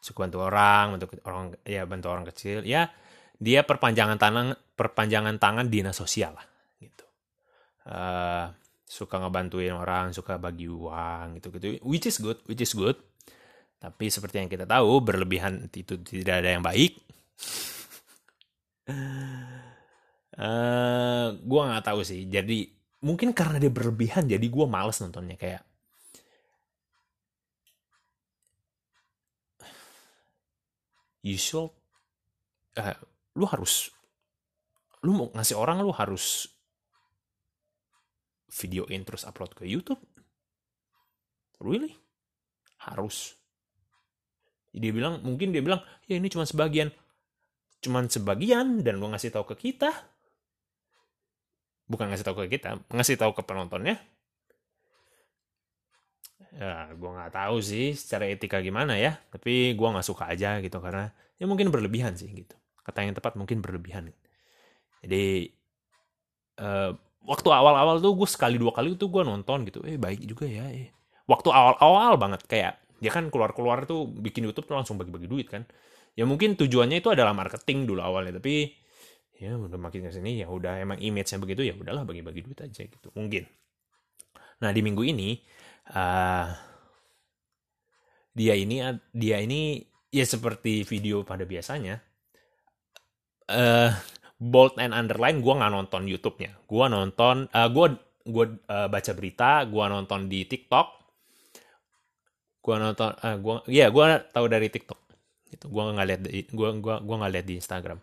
Suka 0.00 0.24
bantu 0.24 0.40
orang 0.40 0.96
bantu 0.96 1.06
orang 1.28 1.52
ya 1.68 1.84
bantu 1.84 2.06
orang 2.08 2.24
kecil. 2.32 2.64
Ya 2.64 2.88
dia 3.36 3.60
perpanjangan 3.60 4.16
tangan 4.16 4.56
perpanjangan 4.72 5.36
tangan 5.36 5.68
dinas 5.68 6.00
sosial 6.00 6.32
lah 6.32 6.46
gitu. 6.80 7.04
Uh, 7.84 8.48
suka 8.88 9.20
ngebantuin 9.20 9.76
orang 9.76 10.16
suka 10.16 10.40
bagi 10.40 10.66
uang 10.66 11.38
gitu 11.38 11.52
gitu 11.54 11.66
which 11.84 12.08
is 12.08 12.18
good 12.18 12.40
which 12.48 12.64
is 12.64 12.72
good 12.72 12.96
tapi 13.80 14.12
seperti 14.12 14.44
yang 14.44 14.52
kita 14.52 14.68
tahu 14.68 15.00
berlebihan 15.00 15.72
itu 15.72 15.96
tidak 16.04 16.44
ada 16.44 16.52
yang 16.52 16.60
baik. 16.60 17.00
Uh, 18.84 18.92
eh, 20.36 21.26
gue 21.40 21.60
nggak 21.64 21.86
tahu 21.88 22.04
sih. 22.04 22.28
Jadi 22.28 22.68
mungkin 23.00 23.32
karena 23.32 23.56
dia 23.56 23.72
berlebihan 23.72 24.28
jadi 24.28 24.44
gue 24.44 24.66
males 24.68 25.00
nontonnya. 25.00 25.40
Kayak 25.40 25.64
you 31.24 31.40
should 31.40 31.72
uh, 32.76 32.96
lu 33.32 33.48
harus 33.48 33.88
lu 35.00 35.16
mau 35.16 35.28
ngasih 35.32 35.56
orang 35.56 35.80
lu 35.80 35.96
harus 35.96 36.44
videoin 38.52 39.08
terus 39.08 39.24
upload 39.24 39.56
ke 39.56 39.64
YouTube? 39.64 40.04
Really? 41.64 41.96
Harus 42.84 43.39
dia 44.70 44.94
bilang 44.94 45.18
mungkin 45.26 45.50
dia 45.50 45.62
bilang 45.62 45.82
ya 46.06 46.18
ini 46.18 46.30
cuma 46.30 46.46
sebagian. 46.46 46.94
Cuman 47.82 48.06
sebagian 48.06 48.84
dan 48.84 49.02
lu 49.02 49.10
ngasih 49.10 49.34
tahu 49.34 49.54
ke 49.54 49.70
kita. 49.70 49.90
Bukan 51.90 52.06
ngasih 52.06 52.22
tahu 52.22 52.46
ke 52.46 52.58
kita 52.58 52.78
ngasih 52.94 53.18
tahu 53.18 53.34
ke 53.34 53.42
penontonnya. 53.42 53.98
Ya 56.54 56.90
gue 56.94 57.10
nggak 57.10 57.34
tahu 57.34 57.58
sih 57.62 57.94
secara 57.94 58.26
etika 58.26 58.58
gimana 58.58 58.98
ya 58.98 59.14
tapi 59.30 59.74
gue 59.74 59.88
nggak 59.90 60.06
suka 60.06 60.26
aja 60.30 60.58
gitu 60.58 60.82
karena 60.82 61.14
ya 61.38 61.46
mungkin 61.50 61.74
berlebihan 61.74 62.14
sih 62.14 62.30
gitu. 62.30 62.54
Kata 62.86 63.02
yang 63.06 63.14
tepat 63.18 63.34
mungkin 63.34 63.58
berlebihan. 63.58 64.14
Jadi 65.02 65.50
uh, 66.62 66.94
waktu 67.26 67.48
awal-awal 67.50 67.98
tuh 67.98 68.14
gue 68.14 68.28
sekali 68.28 68.56
dua 68.60 68.70
kali 68.70 68.94
tuh 68.94 69.10
gue 69.10 69.22
nonton 69.26 69.66
gitu. 69.66 69.82
Eh 69.82 69.98
baik 69.98 70.22
juga 70.26 70.46
ya 70.46 70.66
eh. 70.70 70.94
waktu 71.26 71.50
awal-awal 71.50 72.18
banget 72.18 72.42
kayak 72.50 72.74
dia 73.00 73.10
kan 73.10 73.32
keluar-keluar 73.32 73.88
tuh 73.88 74.06
bikin 74.06 74.44
YouTube 74.44 74.68
tuh 74.68 74.76
langsung 74.76 75.00
bagi-bagi 75.00 75.26
duit 75.26 75.48
kan. 75.48 75.64
Ya 76.14 76.28
mungkin 76.28 76.54
tujuannya 76.54 77.00
itu 77.00 77.08
adalah 77.08 77.32
marketing 77.32 77.88
dulu 77.88 78.04
awalnya 78.04 78.36
tapi 78.36 78.76
ya 79.40 79.56
udah 79.56 79.80
makin 79.80 80.04
ke 80.04 80.12
sini 80.12 80.44
ya 80.44 80.52
udah 80.52 80.84
emang 80.84 81.00
image-nya 81.00 81.40
begitu 81.40 81.64
ya 81.64 81.72
udahlah 81.72 82.04
bagi-bagi 82.04 82.44
duit 82.44 82.60
aja 82.60 82.84
gitu 82.84 83.08
mungkin. 83.16 83.48
Nah 84.60 84.70
di 84.76 84.80
minggu 84.84 85.00
ini 85.00 85.40
uh, 85.96 86.46
dia 88.36 88.54
ini 88.54 88.84
dia 89.16 89.40
ini 89.40 89.80
ya 90.12 90.28
seperti 90.28 90.84
video 90.84 91.24
pada 91.24 91.48
biasanya 91.48 91.96
uh, 93.48 93.90
bold 94.36 94.76
and 94.76 94.92
underline 94.92 95.40
gue 95.40 95.54
nggak 95.56 95.72
nonton 95.72 96.04
YouTube-nya. 96.04 96.60
Gue 96.68 96.84
nonton 96.92 97.48
uh, 97.48 97.58
eh, 97.64 97.68
gue 97.72 97.86
gue 98.28 98.44
uh, 98.68 98.88
baca 98.92 99.12
berita 99.16 99.64
gue 99.64 99.84
nonton 99.88 100.28
di 100.28 100.44
TikTok 100.44 100.99
gue 102.60 102.74
nonton 102.76 103.10
uh, 103.16 103.36
gue 103.40 103.56
ya 103.72 103.88
gue 103.88 104.04
tahu 104.32 104.46
dari 104.46 104.68
TikTok. 104.68 105.00
Itu 105.50 105.66
gue 105.66 105.82
nggak 105.82 106.06
lihat 106.06 106.20
gue 106.28 106.68
gue 106.80 106.94
gue 107.00 107.16
nggak 107.16 107.32
lihat 107.32 107.46
di 107.48 107.54
Instagram. 107.56 107.98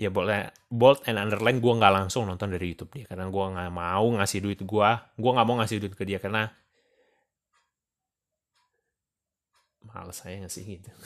Ya 0.00 0.08
boleh 0.08 0.50
bold 0.72 1.04
and 1.06 1.20
underline 1.20 1.60
gue 1.60 1.72
nggak 1.78 1.92
langsung 1.92 2.26
nonton 2.26 2.50
dari 2.50 2.72
YouTube 2.72 2.90
dia 2.96 3.04
karena 3.06 3.28
gue 3.28 3.44
nggak 3.54 3.70
mau 3.70 4.06
ngasih 4.18 4.38
duit 4.42 4.60
gue 4.62 4.88
gue 5.18 5.30
nggak 5.36 5.46
mau 5.46 5.56
ngasih 5.60 5.78
duit 5.78 5.94
ke 5.94 6.02
dia 6.08 6.18
karena 6.18 6.50
males 9.92 10.16
saya 10.16 10.40
ngasih 10.40 10.62
gitu. 10.64 10.90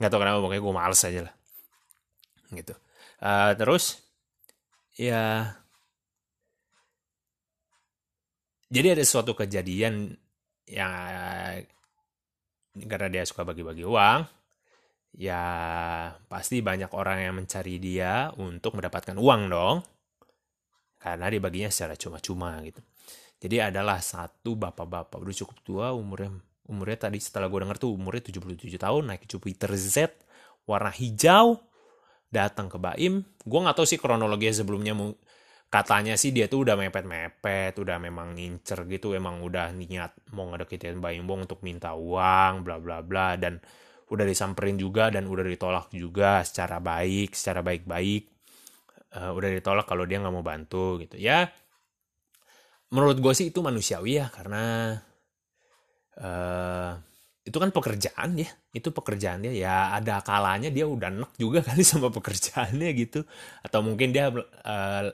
Nggak 0.00 0.10
tahu 0.10 0.20
kenapa 0.20 0.42
pokoknya 0.42 0.62
gue 0.62 0.74
males 0.74 1.00
aja 1.06 1.20
lah. 1.30 1.34
Gitu. 2.50 2.74
Uh, 3.20 3.52
terus 3.54 4.02
ya 4.98 5.54
jadi 8.70 8.94
ada 8.94 9.04
suatu 9.04 9.34
kejadian 9.34 10.14
yang 10.70 10.92
karena 12.86 13.08
dia 13.10 13.26
suka 13.26 13.42
bagi-bagi 13.42 13.82
uang 13.82 14.40
ya 15.18 15.42
pasti 16.30 16.62
banyak 16.62 16.94
orang 16.94 17.26
yang 17.26 17.34
mencari 17.34 17.82
dia 17.82 18.30
untuk 18.38 18.78
mendapatkan 18.78 19.18
uang 19.18 19.42
dong. 19.50 19.78
Karena 21.00 21.32
dibaginya 21.32 21.72
secara 21.72 21.96
cuma-cuma 21.96 22.60
gitu. 22.60 22.84
Jadi 23.40 23.56
adalah 23.56 24.04
satu 24.04 24.52
bapak-bapak 24.52 25.16
udah 25.16 25.32
cukup 25.32 25.56
tua 25.64 25.86
umurnya 25.96 26.28
umurnya 26.68 27.08
tadi 27.08 27.18
setelah 27.18 27.48
gue 27.48 27.64
denger 27.64 27.80
tuh 27.80 27.96
umurnya 27.96 28.28
77 28.28 28.76
tahun 28.76 29.02
naik 29.08 29.24
Jupiter 29.24 29.72
Z 29.74 30.12
warna 30.68 30.92
hijau 30.92 31.56
datang 32.28 32.68
ke 32.68 32.76
Baim. 32.76 33.24
Gue 33.42 33.58
nggak 33.64 33.80
tahu 33.80 33.88
sih 33.88 33.96
kronologi 33.96 34.52
sebelumnya 34.52 34.92
katanya 35.70 36.18
sih 36.18 36.34
dia 36.34 36.50
tuh 36.50 36.66
udah 36.66 36.74
mepet-mepet, 36.74 37.78
udah 37.78 38.02
memang 38.02 38.34
ngincer 38.34 38.90
gitu, 38.90 39.14
emang 39.14 39.38
udah 39.38 39.70
niat 39.70 40.18
mau 40.34 40.50
ngedeketin 40.50 40.98
Baim 40.98 41.24
Bong 41.30 41.46
untuk 41.46 41.62
minta 41.62 41.94
uang, 41.94 42.66
bla 42.66 42.82
bla 42.82 42.98
bla 43.06 43.38
dan 43.38 43.62
udah 44.10 44.26
disamperin 44.26 44.74
juga 44.74 45.14
dan 45.14 45.30
udah 45.30 45.46
ditolak 45.46 45.86
juga 45.94 46.42
secara 46.42 46.82
baik 46.82 47.38
secara 47.38 47.62
baik-baik. 47.62 48.26
Uh, 49.14 49.30
udah 49.34 49.50
ditolak 49.50 49.86
kalau 49.86 50.02
dia 50.06 50.18
nggak 50.18 50.34
mau 50.34 50.42
bantu 50.42 50.98
gitu. 50.98 51.14
Ya 51.14 51.54
menurut 52.90 53.22
gue 53.22 53.32
sih 53.38 53.54
itu 53.54 53.62
manusiawi 53.62 54.18
ya 54.18 54.26
karena 54.34 54.98
uh, 56.18 56.98
itu 57.46 57.56
kan 57.62 57.70
pekerjaan 57.70 58.34
ya 58.34 58.50
itu 58.74 58.90
pekerjaan 58.90 59.46
dia. 59.46 59.54
Ya 59.54 59.74
ada 59.94 60.18
kalanya 60.26 60.74
dia 60.74 60.90
udah 60.90 61.14
enak 61.14 61.32
juga 61.38 61.62
kali 61.70 61.86
sama 61.86 62.10
pekerjaannya 62.10 62.90
gitu. 62.98 63.22
Atau 63.62 63.86
mungkin 63.86 64.10
dia 64.10 64.34
uh, 64.34 65.06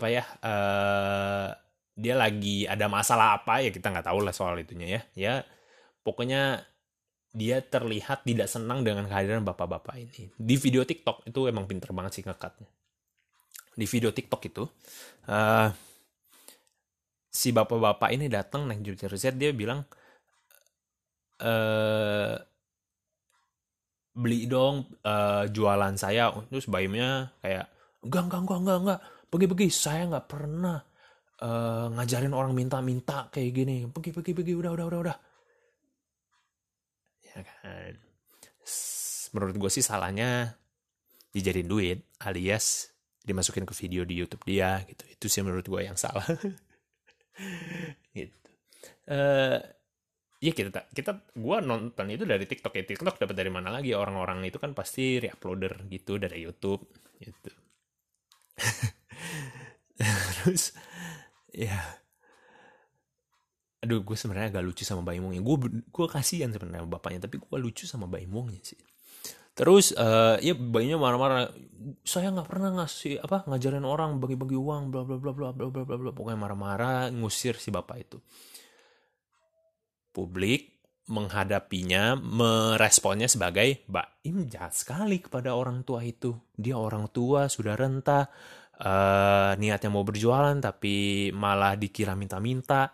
apa 0.00 0.08
ya 0.08 0.24
uh, 0.24 1.52
dia 1.92 2.16
lagi 2.16 2.64
ada 2.64 2.88
masalah 2.88 3.36
apa 3.36 3.60
ya 3.60 3.68
kita 3.68 3.92
nggak 3.92 4.08
tahu 4.08 4.24
lah 4.24 4.32
soal 4.32 4.56
itunya 4.56 4.88
ya 4.88 5.00
ya 5.12 5.34
pokoknya 6.00 6.64
dia 7.30 7.62
terlihat 7.62 8.26
tidak 8.26 8.50
senang 8.50 8.82
dengan 8.82 9.06
kehadiran 9.06 9.46
bapak-bapak 9.46 9.94
ini. 10.02 10.34
Di 10.34 10.58
video 10.58 10.82
TikTok 10.82 11.30
itu 11.30 11.46
emang 11.46 11.70
pinter 11.70 11.94
banget 11.94 12.18
sih 12.18 12.24
ngekatnya. 12.26 12.66
Di 13.78 13.86
video 13.86 14.10
TikTok 14.10 14.42
itu, 14.50 14.66
uh, 15.30 15.70
si 17.30 17.54
bapak-bapak 17.54 18.10
ini 18.10 18.26
datang 18.26 18.66
naik 18.66 18.82
Jupiter 18.82 19.14
Z, 19.14 19.38
dia 19.38 19.54
bilang, 19.54 19.86
uh, 21.38 22.34
beli 24.10 24.50
dong 24.50 24.90
uh, 25.06 25.46
jualan 25.46 25.94
saya. 25.94 26.34
Terus 26.50 26.66
bayimnya 26.66 27.30
kayak, 27.46 27.70
enggak, 28.02 28.22
enggak, 28.26 28.40
enggak, 28.42 28.58
enggak, 28.58 28.78
enggak. 28.82 29.00
Pergi-pergi, 29.30 29.70
saya 29.70 30.10
nggak 30.10 30.26
pernah 30.26 30.82
uh, 31.40 31.86
ngajarin 31.94 32.34
orang 32.34 32.50
minta-minta 32.50 33.30
kayak 33.30 33.50
gini. 33.54 33.86
Pergi, 33.86 34.10
pergi, 34.10 34.32
pergi, 34.34 34.52
udah, 34.58 34.70
udah, 34.74 34.86
udah, 34.90 35.00
udah. 35.06 35.16
Ya 37.30 37.40
kan? 37.46 37.94
Menurut 39.30 39.54
gue 39.54 39.70
sih 39.70 39.86
salahnya 39.86 40.58
dijadiin 41.30 41.70
duit 41.70 41.98
alias 42.26 42.90
dimasukin 43.22 43.62
ke 43.62 43.74
video 43.78 44.02
di 44.02 44.18
YouTube 44.18 44.42
dia 44.42 44.82
gitu. 44.82 45.06
Itu 45.06 45.26
sih 45.30 45.46
menurut 45.46 45.62
gue 45.62 45.80
yang 45.86 45.94
salah. 45.94 46.26
Gitu. 48.12 48.50
Uh, 49.08 49.56
ya 50.44 50.52
kita 50.52 50.84
kita 50.92 51.24
gue 51.32 51.58
nonton 51.64 52.06
itu 52.10 52.28
dari 52.28 52.44
TikTok 52.44 52.74
ya. 52.76 52.84
TikTok 52.84 53.16
dapat 53.16 53.32
dari 53.32 53.48
mana 53.48 53.72
lagi? 53.72 53.96
Orang-orang 53.96 54.44
itu 54.44 54.60
kan 54.60 54.76
pasti 54.76 55.22
reuploader 55.22 55.88
gitu 55.88 56.20
dari 56.20 56.44
YouTube 56.44 56.84
gitu 57.16 57.52
terus 60.40 60.72
ya. 61.52 61.76
Aduh 63.80 64.04
gue 64.04 64.16
sebenarnya 64.16 64.52
agak 64.52 64.64
lucu 64.64 64.84
sama 64.84 65.00
Baimongnya 65.00 65.40
gue 65.40 65.56
gue 65.88 66.06
kasihan 66.08 66.52
sebenarnya 66.52 66.84
bapaknya 66.84 67.24
tapi 67.24 67.40
gue 67.40 67.58
lucu 67.60 67.88
sama 67.88 68.04
Baimongnya 68.04 68.60
sih. 68.60 68.80
Terus 69.56 69.92
uh, 69.92 70.40
ya 70.40 70.56
bayinya 70.56 70.96
marah-marah 70.96 71.52
saya 72.06 72.32
nggak 72.32 72.48
pernah 72.48 72.70
ngasih 72.80 73.20
apa 73.20 73.44
ngajarin 73.44 73.84
orang 73.84 74.16
bagi-bagi 74.16 74.56
uang 74.56 74.92
bla 74.92 75.02
bla 75.04 75.16
bla 75.20 75.32
bla 75.32 75.48
bla 75.52 75.66
bla 75.68 75.82
bla 75.84 75.96
bla. 75.96 76.10
Pokoknya 76.16 76.38
marah-marah 76.38 77.12
ngusir 77.12 77.60
si 77.60 77.68
bapak 77.68 77.96
itu. 78.00 78.18
Publik 80.12 80.80
menghadapinya 81.10 82.14
meresponnya 82.14 83.26
sebagai 83.26 83.82
Baim 83.90 84.46
jahat 84.46 84.72
sekali 84.78 85.18
kepada 85.18 85.52
orang 85.52 85.82
tua 85.82 86.06
itu. 86.06 86.32
Dia 86.54 86.78
orang 86.78 87.10
tua 87.10 87.50
sudah 87.50 87.74
renta 87.74 88.30
uh, 88.80 89.52
niatnya 89.60 89.90
mau 89.92 90.02
berjualan 90.02 90.56
tapi 90.58 91.28
malah 91.36 91.76
dikira 91.76 92.16
minta-minta 92.16 92.90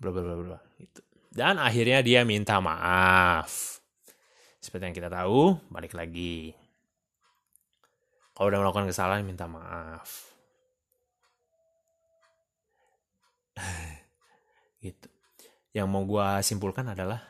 bla 0.00 0.10
bla 0.14 0.22
bla 0.24 0.34
bla 0.34 0.58
gitu. 0.80 1.00
Dan 1.30 1.62
akhirnya 1.62 2.02
dia 2.02 2.26
minta 2.26 2.58
maaf. 2.58 3.78
Seperti 4.58 4.90
yang 4.90 4.96
kita 4.96 5.08
tahu, 5.08 5.54
balik 5.70 5.94
lagi. 5.94 6.52
Kalau 8.34 8.50
udah 8.50 8.60
melakukan 8.60 8.90
kesalahan 8.90 9.22
minta 9.22 9.46
maaf. 9.46 10.34
gitu. 14.84 15.08
Yang 15.70 15.86
mau 15.86 16.02
gue 16.02 16.28
simpulkan 16.42 16.90
adalah 16.90 17.29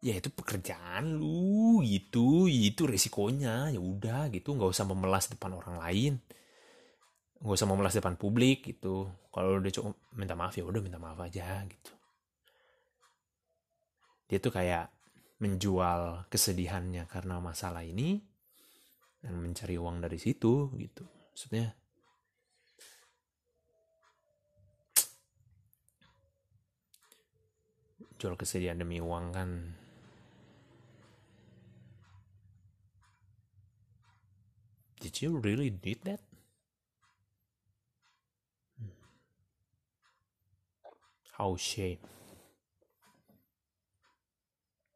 ya 0.00 0.16
itu 0.16 0.32
pekerjaan 0.32 1.20
lu 1.20 1.84
gitu. 1.84 2.48
Itu 2.48 2.88
resikonya. 2.88 3.68
Ya 3.72 3.80
udah 3.80 4.32
gitu. 4.32 4.56
Nggak 4.56 4.72
usah 4.72 4.84
memelas 4.88 5.28
depan 5.28 5.52
orang 5.56 5.76
lain. 5.80 6.12
Nggak 7.40 7.56
usah 7.56 7.68
memelas 7.68 7.94
depan 7.96 8.16
publik 8.16 8.64
gitu. 8.64 9.08
Kalau 9.30 9.60
udah 9.60 9.72
cukup 9.72 9.94
minta 10.16 10.34
maaf 10.34 10.56
ya 10.56 10.64
udah 10.64 10.80
minta 10.82 10.98
maaf 10.98 11.20
aja 11.20 11.62
gitu. 11.68 11.92
Dia 14.26 14.38
tuh 14.38 14.52
kayak 14.52 14.90
menjual 15.40 16.28
kesedihannya 16.28 17.08
karena 17.08 17.40
masalah 17.40 17.80
ini 17.80 18.20
dan 19.20 19.40
mencari 19.40 19.76
uang 19.80 20.04
dari 20.04 20.20
situ 20.20 20.68
gitu. 20.76 21.04
Maksudnya 21.32 21.72
jual 28.20 28.36
kesedihan 28.36 28.76
demi 28.76 29.00
uang 29.00 29.32
kan 29.32 29.79
did 35.10 35.26
you 35.26 35.42
really 35.42 35.74
need 35.82 35.98
that? 36.06 36.22
How 41.34 41.58
shame. 41.58 41.98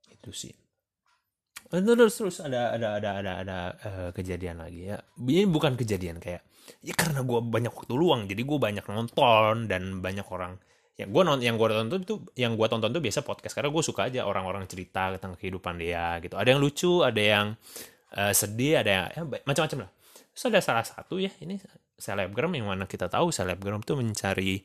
Itu 0.07 0.31
sih. 0.31 0.55
Eh, 1.75 1.83
terus 1.83 2.15
terus 2.15 2.39
ada 2.39 2.79
ada 2.79 3.03
ada 3.03 3.11
ada 3.19 3.33
ada 3.43 3.59
uh, 3.83 4.11
kejadian 4.15 4.63
lagi 4.63 4.95
ya. 4.95 5.03
Ini 5.19 5.51
bukan 5.51 5.75
kejadian 5.75 6.23
kayak 6.23 6.47
ya 6.79 6.95
karena 6.95 7.27
gue 7.27 7.41
banyak 7.43 7.75
waktu 7.75 7.95
luang 7.99 8.31
jadi 8.31 8.39
gue 8.47 8.59
banyak 8.63 8.87
nonton 8.87 9.67
dan 9.67 9.99
banyak 9.99 10.29
orang. 10.31 10.55
Yang 10.95 11.11
gue 11.11 11.23
nonton 11.27 11.43
yang 11.43 11.57
gue 11.59 11.67
tonton 11.67 12.01
itu 12.07 12.15
yang 12.39 12.55
gue 12.55 12.67
tonton 12.71 12.95
tuh 12.95 13.03
biasa 13.03 13.27
podcast 13.27 13.59
karena 13.59 13.75
gue 13.75 13.83
suka 13.83 14.07
aja 14.07 14.23
orang-orang 14.23 14.63
cerita 14.71 15.11
tentang 15.19 15.35
kehidupan 15.35 15.75
dia 15.83 16.23
gitu. 16.23 16.39
Ada 16.39 16.55
yang 16.55 16.61
lucu 16.63 17.03
ada 17.03 17.19
yang 17.19 17.47
uh, 18.15 18.31
sedih 18.31 18.79
ada 18.79 18.91
yang 18.95 19.07
ya, 19.11 19.23
macam-macam 19.43 19.89
lah 19.89 20.04
terus 20.35 20.45
ada 20.51 20.61
salah 20.61 20.83
satu 20.83 21.23
ya 21.23 21.31
ini 21.47 21.57
selebgram 21.95 22.51
yang 22.59 22.75
mana 22.75 22.91
kita 22.91 23.07
tahu 23.07 23.31
selebgram 23.31 23.81
tuh 23.87 24.03
mencari 24.03 24.59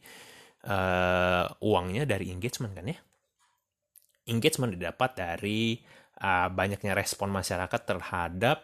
uh, 0.65 1.45
uangnya 1.61 2.09
dari 2.09 2.33
engagement 2.33 2.73
kan 2.73 2.89
ya 2.89 2.97
engagement 4.33 4.73
didapat 4.73 5.13
dari 5.13 5.77
uh, 6.25 6.49
banyaknya 6.49 6.97
respon 6.97 7.29
masyarakat 7.29 7.81
terhadap 7.85 8.57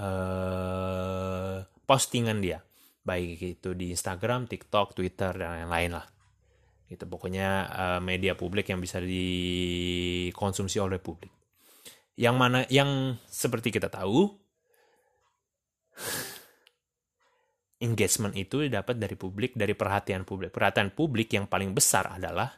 uh, 0.00 1.60
postingan 1.84 2.40
dia 2.40 2.64
baik 3.08 3.40
itu 3.40 3.72
di 3.72 3.96
Instagram, 3.96 4.44
TikTok, 4.44 4.92
Twitter 4.92 5.32
dan 5.32 5.64
lain-lain 5.64 5.96
lah. 5.96 6.06
Itu 6.92 7.08
pokoknya 7.08 7.48
uh, 7.72 8.00
media 8.04 8.36
publik 8.36 8.68
yang 8.68 8.84
bisa 8.84 9.00
dikonsumsi 9.00 10.76
oleh 10.76 11.00
publik. 11.00 11.32
Yang 12.20 12.36
mana 12.36 12.60
yang 12.68 13.16
seperti 13.24 13.72
kita 13.72 13.88
tahu 13.88 14.28
engagement 17.78 18.34
itu 18.34 18.66
dapat 18.66 18.98
dari 18.98 19.14
publik, 19.14 19.54
dari 19.54 19.74
perhatian 19.74 20.26
publik. 20.26 20.50
Perhatian 20.50 20.90
publik 20.90 21.30
yang 21.34 21.46
paling 21.46 21.72
besar 21.74 22.10
adalah 22.10 22.50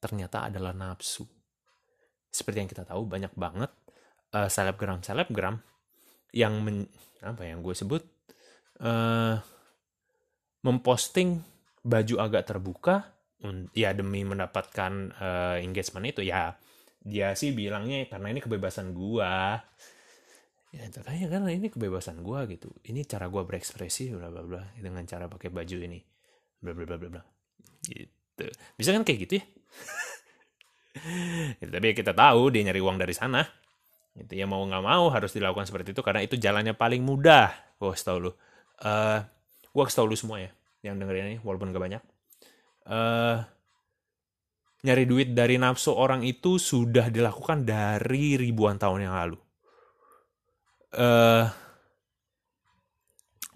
ternyata 0.00 0.48
adalah 0.48 0.72
nafsu. 0.72 1.24
Seperti 2.28 2.64
yang 2.64 2.70
kita 2.70 2.84
tahu 2.84 3.06
banyak 3.06 3.32
banget 3.36 3.70
uh, 4.34 4.48
selebgram 4.50 5.00
selebgram 5.00 5.60
yang 6.34 6.60
men, 6.60 6.88
apa 7.22 7.46
yang 7.46 7.62
gue 7.62 7.72
sebut 7.72 8.02
uh, 8.82 9.38
memposting 10.64 11.40
baju 11.84 12.14
agak 12.24 12.48
terbuka 12.48 13.14
ya 13.76 13.92
demi 13.92 14.24
mendapatkan 14.24 15.12
uh, 15.20 15.56
engagement 15.60 16.08
itu 16.08 16.24
ya 16.24 16.56
dia 17.04 17.36
sih 17.36 17.52
bilangnya 17.52 18.08
karena 18.08 18.32
ini 18.32 18.40
kebebasan 18.40 18.96
gua 18.96 19.60
ya 20.74 20.90
katanya 20.90 21.26
karena 21.30 21.50
ini 21.54 21.70
kebebasan 21.70 22.26
gua 22.26 22.50
gitu. 22.50 22.74
Ini 22.82 23.06
cara 23.06 23.30
gua 23.30 23.46
berekspresi 23.46 24.10
bla 24.10 24.26
bla 24.26 24.42
bla 24.42 24.62
dengan 24.74 25.06
cara 25.06 25.30
pakai 25.30 25.54
baju 25.54 25.76
ini. 25.78 26.02
Bla 26.58 26.74
bla 26.74 26.84
bla 26.84 26.96
bla 26.98 27.08
bla. 27.14 27.22
Gitu. 27.86 28.46
Bisa 28.74 28.90
kan 28.90 29.06
kayak 29.06 29.18
gitu 29.28 29.34
ya? 29.38 29.44
Ya, 31.58 31.66
tapi 31.68 31.90
kita 31.90 32.14
tahu 32.14 32.54
dia 32.54 32.62
nyari 32.64 32.78
uang 32.78 32.96
dari 33.02 33.10
sana. 33.12 33.42
Itu 34.14 34.38
ya 34.38 34.46
mau 34.46 34.62
nggak 34.62 34.78
mau 34.78 35.10
harus 35.10 35.34
dilakukan 35.34 35.66
seperti 35.66 35.90
itu 35.90 36.00
karena 36.06 36.22
itu 36.22 36.38
jalannya 36.38 36.72
paling 36.78 37.02
mudah. 37.02 37.50
Gue 37.82 37.92
kasih 37.92 38.06
tau 38.06 38.18
lu. 38.22 38.30
Uh, 38.30 38.32
eh, 38.86 39.18
gue 39.74 39.82
kasih 39.84 39.98
tau 40.00 40.06
lu 40.06 40.14
semua 40.14 40.38
ya 40.38 40.54
yang 40.86 40.94
dengerin 40.96 41.34
ini 41.34 41.38
walaupun 41.42 41.74
gak 41.74 41.82
banyak. 41.82 42.02
Uh, 42.86 43.42
nyari 44.86 45.04
duit 45.04 45.34
dari 45.34 45.58
nafsu 45.58 45.92
orang 45.92 46.22
itu 46.22 46.62
sudah 46.62 47.10
dilakukan 47.10 47.66
dari 47.66 48.38
ribuan 48.38 48.78
tahun 48.78 49.10
yang 49.10 49.18
lalu 49.18 49.43
uh, 50.94 51.44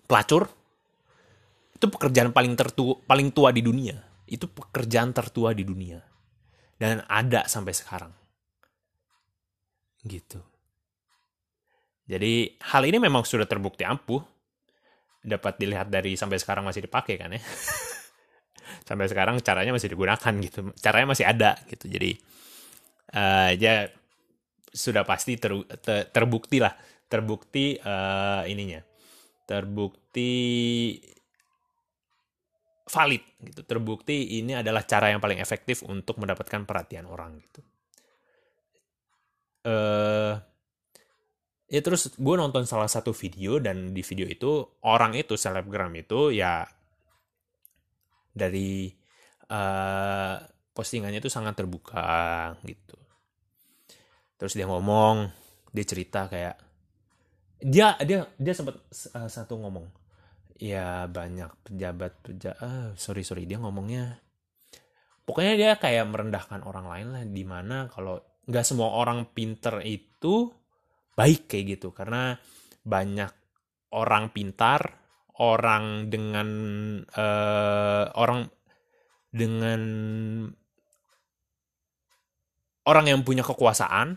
pelacur 0.05 0.51
itu 1.79 1.87
pekerjaan 1.87 2.35
paling 2.35 2.59
tertua 2.59 2.98
paling 3.07 3.31
tua 3.31 3.55
di 3.55 3.62
dunia 3.62 3.96
itu 4.29 4.44
pekerjaan 4.51 5.16
tertua 5.16 5.57
di 5.57 5.64
dunia 5.64 5.98
dan 6.79 7.03
ada 7.11 7.44
sampai 7.51 7.74
sekarang. 7.74 8.12
Gitu. 10.07 10.38
Jadi 12.09 12.57
hal 12.72 12.83
ini 12.88 13.03
memang 13.03 13.27
sudah 13.27 13.44
terbukti 13.44 13.85
ampuh. 13.85 14.22
Dapat 15.18 15.59
dilihat 15.59 15.90
dari 15.90 16.14
sampai 16.14 16.38
sekarang 16.38 16.64
masih 16.64 16.87
dipakai 16.87 17.18
kan 17.18 17.35
ya. 17.35 17.42
sampai 18.88 19.11
sekarang 19.11 19.42
caranya 19.42 19.74
masih 19.74 19.92
digunakan 19.92 20.33
gitu. 20.40 20.72
Caranya 20.79 21.12
masih 21.12 21.27
ada 21.27 21.59
gitu. 21.68 21.90
Jadi 21.90 22.16
uh, 23.12 23.51
ya 23.59 23.90
sudah 24.70 25.03
pasti 25.03 25.37
ter, 25.37 25.53
ter, 25.83 26.09
terbukti 26.14 26.62
lah. 26.62 26.72
Terbukti 27.08 27.80
uh, 27.80 28.44
ininya. 28.44 28.84
Terbukti 29.48 30.32
valid 32.88 33.24
gitu. 33.44 33.60
Terbukti 33.64 34.40
ini 34.40 34.56
adalah 34.56 34.82
cara 34.84 35.12
yang 35.12 35.20
paling 35.20 35.38
efektif 35.38 35.84
untuk 35.84 36.20
mendapatkan 36.20 36.64
perhatian 36.64 37.08
orang 37.08 37.40
gitu. 37.44 37.60
Uh, 39.68 40.40
ya 41.68 41.80
terus 41.84 42.16
gue 42.16 42.34
nonton 42.40 42.64
salah 42.64 42.88
satu 42.88 43.12
video 43.12 43.60
dan 43.60 43.92
di 43.92 44.00
video 44.00 44.24
itu 44.24 44.64
orang 44.88 45.12
itu 45.12 45.36
selebgram 45.36 45.92
itu 45.92 46.32
ya 46.32 46.64
dari 48.32 48.88
uh, 49.52 50.36
postingannya 50.72 51.20
itu 51.20 51.28
sangat 51.28 51.58
terbuka 51.60 52.54
gitu. 52.64 52.96
Terus 54.38 54.54
dia 54.54 54.64
ngomong 54.70 55.28
dia 55.74 55.84
cerita 55.84 56.30
kayak 56.30 56.67
dia 57.58 57.98
dia 58.06 58.26
dia 58.38 58.54
sempat 58.54 58.78
uh, 59.14 59.28
satu 59.28 59.58
ngomong 59.58 59.86
ya 60.58 61.06
banyak 61.10 61.50
pejabat 61.66 62.12
pejabat 62.22 62.58
ah, 62.62 62.90
sorry 62.98 63.22
sorry 63.22 63.46
dia 63.46 63.58
ngomongnya 63.58 64.18
pokoknya 65.26 65.54
dia 65.54 65.70
kayak 65.78 66.08
merendahkan 66.08 66.62
orang 66.64 66.86
lain 66.88 67.08
lah 67.14 67.24
di 67.26 67.44
mana 67.46 67.90
kalau 67.92 68.18
nggak 68.48 68.64
semua 68.64 68.96
orang 68.96 69.28
pinter 69.28 69.84
itu 69.84 70.48
baik 71.12 71.50
kayak 71.50 71.64
gitu. 71.78 71.92
Karena 71.92 72.32
banyak 72.80 73.32
orang 73.92 74.32
pintar 74.32 74.80
orang 75.42 76.08
dengan 76.08 76.48
uh, 77.04 78.04
orang 78.16 78.48
dengan 79.28 79.82
orang 82.88 83.06
yang 83.12 83.20
punya 83.20 83.44
kekuasaan 83.44 84.16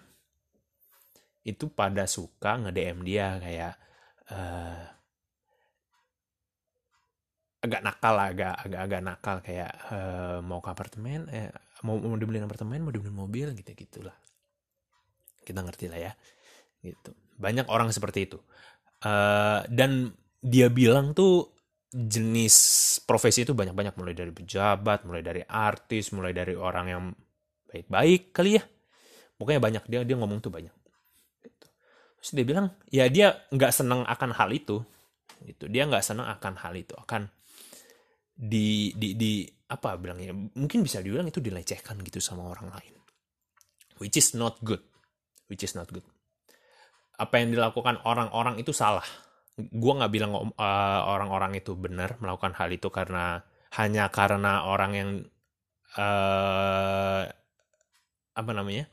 itu 1.41 1.73
pada 1.73 2.06
suka 2.06 2.62
nge-DM 2.62 3.01
dia 3.01 3.41
kayak 3.41 3.73
uh, 4.30 4.86
agak 7.62 7.82
nakal 7.86 8.13
lah, 8.17 8.27
agak 8.34 8.54
agak 8.58 8.82
agak 8.82 9.01
nakal 9.06 9.38
kayak 9.45 9.71
uh, 9.93 10.41
mau 10.41 10.62
ke 10.62 10.69
apartemen 10.73 11.30
eh 11.30 11.54
mau 11.86 11.97
mau 11.97 12.17
dibeliin 12.17 12.45
apartemen 12.45 12.82
mau 12.82 12.93
dibeliin 12.93 13.17
mobil 13.17 13.47
gitu 13.54 13.73
gitulah. 13.77 14.17
Kita 15.41 15.62
ngerti 15.62 15.86
lah 15.89 15.99
ya 16.10 16.12
gitu. 16.82 17.13
Banyak 17.38 17.69
orang 17.69 17.93
seperti 17.93 18.30
itu. 18.30 18.38
Uh, 19.01 19.65
dan 19.69 20.13
dia 20.41 20.69
bilang 20.73 21.13
tuh 21.13 21.54
jenis 21.91 22.56
profesi 23.06 23.45
itu 23.45 23.54
banyak-banyak 23.54 23.97
mulai 23.97 24.13
dari 24.15 24.32
pejabat 24.32 25.04
mulai 25.04 25.21
dari 25.21 25.41
artis 25.43 26.13
mulai 26.15 26.32
dari 26.32 26.54
orang 26.58 26.86
yang 26.89 27.04
baik-baik 27.69 28.34
kali 28.34 28.58
ya. 28.58 28.63
Pokoknya 29.38 29.62
banyak 29.62 29.84
dia 29.86 30.01
dia 30.01 30.17
ngomong 30.17 30.41
tuh 30.41 30.49
banyak. 30.49 30.81
Terus 32.22 32.38
dia 32.38 32.46
bilang 32.46 32.70
ya 32.94 33.10
dia 33.10 33.34
nggak 33.50 33.74
seneng 33.74 34.06
akan 34.06 34.32
hal 34.38 34.54
itu. 34.54 34.86
Gitu. 35.42 35.66
Dia 35.74 35.90
nggak 35.90 36.06
seneng 36.06 36.30
akan 36.30 36.54
hal 36.62 36.74
itu. 36.78 36.94
Akan 36.94 37.26
di 38.38 38.94
di 38.94 39.18
di 39.18 39.42
apa 39.74 39.98
bilangnya? 39.98 40.30
Mungkin 40.34 40.86
bisa 40.86 41.02
dibilang 41.02 41.26
itu 41.26 41.42
dilecehkan 41.42 41.98
gitu 42.06 42.22
sama 42.22 42.46
orang 42.46 42.70
lain. 42.70 42.94
Which 43.98 44.22
is 44.22 44.38
not 44.38 44.62
good. 44.62 44.86
Which 45.50 45.66
is 45.66 45.74
not 45.74 45.90
good. 45.90 46.06
Apa 47.18 47.42
yang 47.42 47.58
dilakukan 47.58 48.06
orang-orang 48.06 48.62
itu 48.62 48.70
salah. 48.70 49.06
Gue 49.58 49.94
nggak 49.94 50.14
bilang 50.14 50.38
uh, 50.38 51.02
orang-orang 51.10 51.58
itu 51.58 51.74
benar 51.74 52.22
melakukan 52.22 52.54
hal 52.54 52.70
itu 52.70 52.90
karena 52.94 53.42
hanya 53.78 54.10
karena 54.14 54.66
orang 54.70 54.92
yang 54.94 55.10
uh, 55.98 57.24
apa 58.32 58.52
namanya 58.56 58.88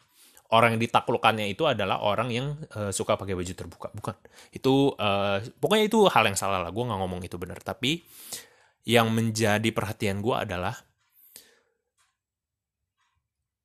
orang 0.48 0.76
yang 0.76 0.80
ditaklukkannya 0.80 1.46
itu 1.52 1.68
adalah 1.68 2.00
orang 2.00 2.28
yang 2.32 2.46
uh, 2.72 2.88
suka 2.88 3.20
pakai 3.20 3.37
baju 3.37 3.52
terbuka. 3.52 3.88
Bukan. 3.92 4.16
Itu 4.52 4.96
uh, 4.96 5.44
pokoknya 5.61 5.84
itu 5.88 6.08
hal 6.08 6.24
yang 6.24 6.38
salah 6.38 6.64
lah. 6.64 6.72
Gue 6.72 6.88
nggak 6.88 7.00
ngomong 7.00 7.20
itu 7.24 7.37
benar. 7.37 7.61
Tapi 7.61 8.00
yang 8.88 9.12
menjadi 9.12 9.68
perhatian 9.68 10.24
gue 10.24 10.32
adalah 10.32 10.72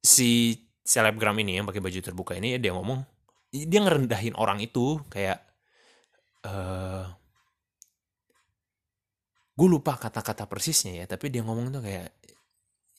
si 0.03 0.59
selebgram 0.83 1.39
ini 1.39 1.55
yang 1.55 1.65
pakai 1.65 1.79
baju 1.79 1.99
terbuka 2.03 2.35
ini 2.35 2.59
dia 2.59 2.75
ngomong 2.75 2.99
dia 3.47 3.79
ngerendahin 3.79 4.35
orang 4.35 4.59
itu 4.59 4.99
kayak 5.07 5.39
uh, 6.43 7.07
gue 9.55 9.67
lupa 9.71 9.95
kata-kata 9.95 10.43
persisnya 10.43 10.99
ya 10.99 11.05
tapi 11.07 11.31
dia 11.31 11.39
ngomong 11.39 11.79
tuh 11.79 11.81
kayak 11.87 12.11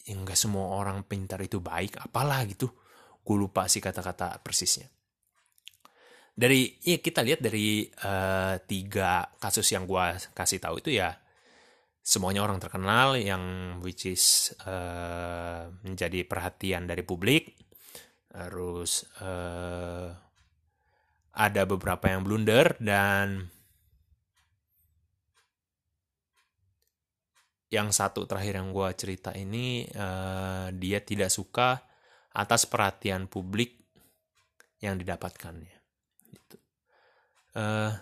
yang 0.09 0.25
nggak 0.25 0.39
semua 0.39 0.81
orang 0.81 1.05
pintar 1.05 1.45
itu 1.45 1.61
baik 1.61 2.01
apalah 2.01 2.41
gitu 2.49 2.73
gue 3.25 3.37
lupa 3.37 3.65
sih 3.67 3.81
kata-kata 3.81 4.39
persisnya. 4.45 4.87
Dari 6.35 6.83
ya 6.83 6.99
kita 6.99 7.23
lihat 7.23 7.41
dari 7.41 7.87
uh, 7.87 8.59
tiga 8.69 9.25
kasus 9.41 9.71
yang 9.71 9.87
gue 9.89 10.19
kasih 10.35 10.59
tahu 10.59 10.83
itu 10.83 10.99
ya 10.99 11.15
semuanya 12.05 12.45
orang 12.45 12.61
terkenal 12.61 13.17
yang 13.17 13.43
which 13.81 14.05
is 14.05 14.53
uh, 14.69 15.73
menjadi 15.87 16.27
perhatian 16.29 16.85
dari 16.85 17.01
publik. 17.01 17.57
Terus 18.29 19.07
uh, 19.23 20.11
ada 21.35 21.63
beberapa 21.65 22.11
yang 22.11 22.27
blunder 22.27 22.77
dan 22.83 23.47
yang 27.75 27.91
satu 27.91 28.23
terakhir 28.27 28.59
yang 28.63 28.71
gue 28.71 28.89
cerita 28.95 29.35
ini 29.35 29.83
uh, 29.99 30.71
dia 30.71 31.03
tidak 31.03 31.31
suka 31.33 31.94
atas 32.35 32.67
perhatian 32.67 33.31
publik 33.31 33.79
yang 34.83 34.99
didapatkannya. 34.99 35.77
Gitu. 36.35 36.57
Uh, 37.55 37.95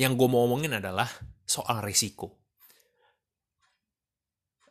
yang 0.00 0.16
gue 0.16 0.28
mau 0.28 0.48
omongin 0.48 0.80
adalah 0.80 1.06
soal 1.44 1.84
risiko. 1.84 2.40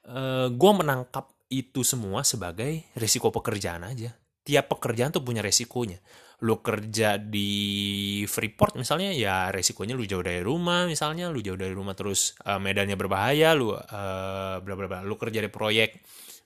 Uh, 0.10 0.50
gue 0.50 0.72
menangkap 0.74 1.30
itu 1.54 1.86
semua 1.86 2.26
sebagai 2.26 2.90
risiko 2.98 3.30
pekerjaan 3.30 3.86
aja. 3.86 4.10
Tiap 4.42 4.66
pekerjaan 4.74 5.14
tuh 5.14 5.22
punya 5.22 5.46
resikonya 5.46 6.02
lu 6.40 6.64
kerja 6.64 7.20
di 7.20 8.24
Freeport 8.24 8.80
misalnya 8.80 9.12
ya 9.12 9.52
resikonya 9.52 9.92
lu 9.92 10.08
jauh 10.08 10.24
dari 10.24 10.40
rumah 10.40 10.88
misalnya 10.88 11.28
lu 11.28 11.44
jauh 11.44 11.60
dari 11.60 11.76
rumah 11.76 12.00
terus 12.00 12.40
uh, 12.48 12.56
medannya 12.56 12.96
berbahaya 12.96 13.52
lu 13.60 13.76
uh, 13.76 13.76
bla 14.64 14.74
bla 14.80 14.88
bla 14.88 15.00
lu 15.04 15.20
kerja 15.20 15.44
di 15.44 15.52
proyek 15.52 16.00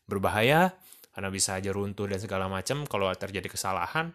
berbahaya 0.05 0.75
karena 1.13 1.29
bisa 1.29 1.57
aja 1.57 1.69
runtuh 1.69 2.09
dan 2.09 2.19
segala 2.19 2.49
macam. 2.49 2.83
Kalau 2.89 3.09
terjadi 3.13 3.47
kesalahan 3.47 4.13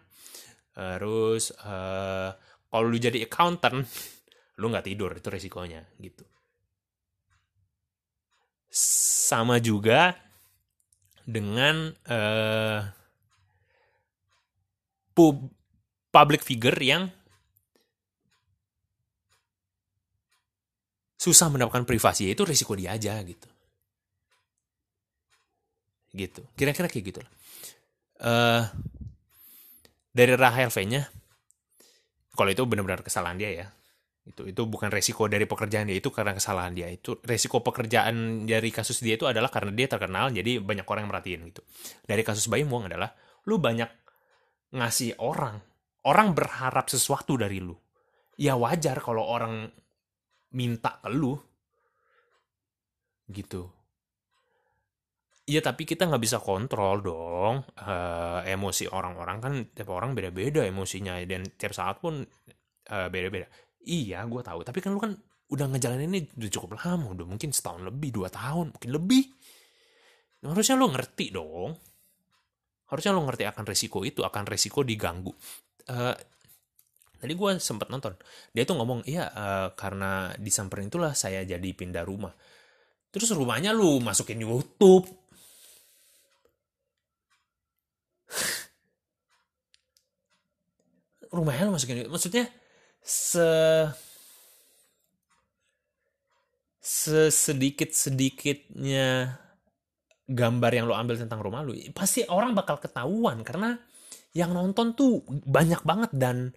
terus 0.79 1.51
uh, 1.65 2.31
kalau 2.71 2.85
lu 2.87 2.95
jadi 2.95 3.27
accountant 3.27 3.83
lu 4.61 4.71
nggak 4.71 4.87
tidur 4.87 5.11
itu 5.15 5.27
resikonya 5.27 5.83
gitu. 5.99 6.23
Sama 8.69 9.57
juga 9.57 10.13
dengan 11.25 11.89
uh, 12.09 12.81
pub 15.13 15.51
public 16.09 16.41
figure 16.41 16.77
yang 16.81 17.09
susah 21.19 21.51
mendapatkan 21.51 21.83
privasi 21.83 22.31
itu 22.31 22.47
risiko 22.47 22.73
dia 22.79 22.95
aja 22.95 23.19
gitu 23.27 23.58
gitu 26.19 26.41
kira-kira 26.59 26.91
kayak 26.91 27.05
gitu 27.07 27.19
lah 27.23 27.31
uh, 28.25 28.63
dari 30.11 30.33
Rahel 30.35 30.67
V-nya 30.67 31.07
kalau 32.35 32.49
itu 32.51 32.63
benar-benar 32.67 33.03
kesalahan 33.05 33.39
dia 33.39 33.51
ya 33.51 33.67
itu 34.27 34.45
itu 34.45 34.61
bukan 34.67 34.93
resiko 34.93 35.25
dari 35.25 35.49
pekerjaan 35.49 35.89
dia 35.89 35.97
itu 35.97 36.13
karena 36.13 36.37
kesalahan 36.37 36.75
dia 36.75 36.91
itu 36.91 37.17
resiko 37.23 37.63
pekerjaan 37.63 38.45
dari 38.45 38.69
kasus 38.69 39.01
dia 39.01 39.17
itu 39.17 39.25
adalah 39.25 39.49
karena 39.49 39.73
dia 39.73 39.89
terkenal 39.89 40.29
jadi 40.29 40.61
banyak 40.61 40.85
orang 40.85 41.07
yang 41.07 41.11
merhatiin 41.11 41.41
gitu 41.49 41.61
dari 42.05 42.21
kasus 42.21 42.45
Bayi 42.45 42.67
Muang 42.67 42.91
adalah 42.91 43.09
lu 43.49 43.57
banyak 43.57 43.89
ngasih 44.69 45.17
orang 45.17 45.57
orang 46.07 46.31
berharap 46.31 46.87
sesuatu 46.87 47.35
dari 47.35 47.59
lu. 47.59 47.75
Ya 48.39 48.55
wajar 48.55 49.03
kalau 49.03 49.25
orang 49.25 49.67
minta 50.55 51.01
ke 51.03 51.09
lu. 51.11 51.35
Gitu. 53.27 53.67
Iya 55.49 55.65
tapi 55.65 55.81
kita 55.89 56.05
nggak 56.05 56.21
bisa 56.21 56.37
kontrol 56.37 57.01
dong 57.01 57.65
uh, 57.81 58.45
emosi 58.45 58.85
orang-orang 58.93 59.37
kan 59.41 59.53
tiap 59.73 59.89
orang 59.89 60.13
beda-beda 60.13 60.61
emosinya 60.61 61.17
dan 61.25 61.41
tiap 61.57 61.73
saat 61.73 61.97
pun 61.97 62.21
uh, 62.93 63.07
beda-beda. 63.09 63.49
Iya 63.81 64.21
gue 64.29 64.41
tahu 64.45 64.61
tapi 64.61 64.77
kan 64.77 64.93
lu 64.93 65.01
kan 65.01 65.17
udah 65.49 65.65
ngejalanin 65.73 66.13
ini 66.13 66.21
udah 66.37 66.51
cukup 66.53 66.77
lama 66.77 67.17
udah 67.17 67.25
mungkin 67.25 67.49
setahun 67.49 67.81
lebih 67.81 68.13
dua 68.13 68.29
tahun 68.29 68.77
mungkin 68.77 68.91
lebih. 68.93 69.23
Harusnya 70.45 70.77
lu 70.77 70.93
ngerti 70.93 71.33
dong. 71.33 71.73
Harusnya 72.93 73.11
lu 73.17 73.25
ngerti 73.25 73.49
akan 73.49 73.65
resiko 73.65 74.05
itu 74.05 74.21
akan 74.21 74.45
resiko 74.45 74.85
diganggu 74.85 75.33
uh, 75.89 76.15
tadi 77.19 77.33
gue 77.35 77.51
sempat 77.59 77.91
nonton 77.91 78.15
dia 78.53 78.63
tuh 78.63 78.79
ngomong 78.79 79.03
iya 79.09 79.27
uh, 79.27 79.67
karena 79.75 80.31
disamperin 80.39 80.87
itulah 80.87 81.11
saya 81.17 81.43
jadi 81.43 81.69
pindah 81.75 82.05
rumah 82.05 82.31
terus 83.09 83.33
rumahnya 83.33 83.73
lu 83.73 83.99
masukin 83.99 84.39
YouTube 84.39 85.09
rumahnya 91.29 91.69
lu 91.69 91.73
masukin 91.75 92.01
YouTube 92.01 92.13
maksudnya 92.15 92.45
se 93.05 93.49
sesedikit 96.79 97.93
sedikitnya 97.93 99.37
gambar 100.25 100.71
yang 100.73 100.85
lo 100.89 100.97
ambil 100.97 101.17
tentang 101.17 101.41
rumah 101.41 101.61
lu 101.61 101.77
pasti 101.93 102.25
orang 102.25 102.57
bakal 102.57 102.81
ketahuan 102.81 103.45
karena 103.45 103.77
yang 104.33 104.53
nonton 104.53 104.93
tuh 104.93 105.25
banyak 105.27 105.81
banget 105.85 106.11
dan 106.13 106.53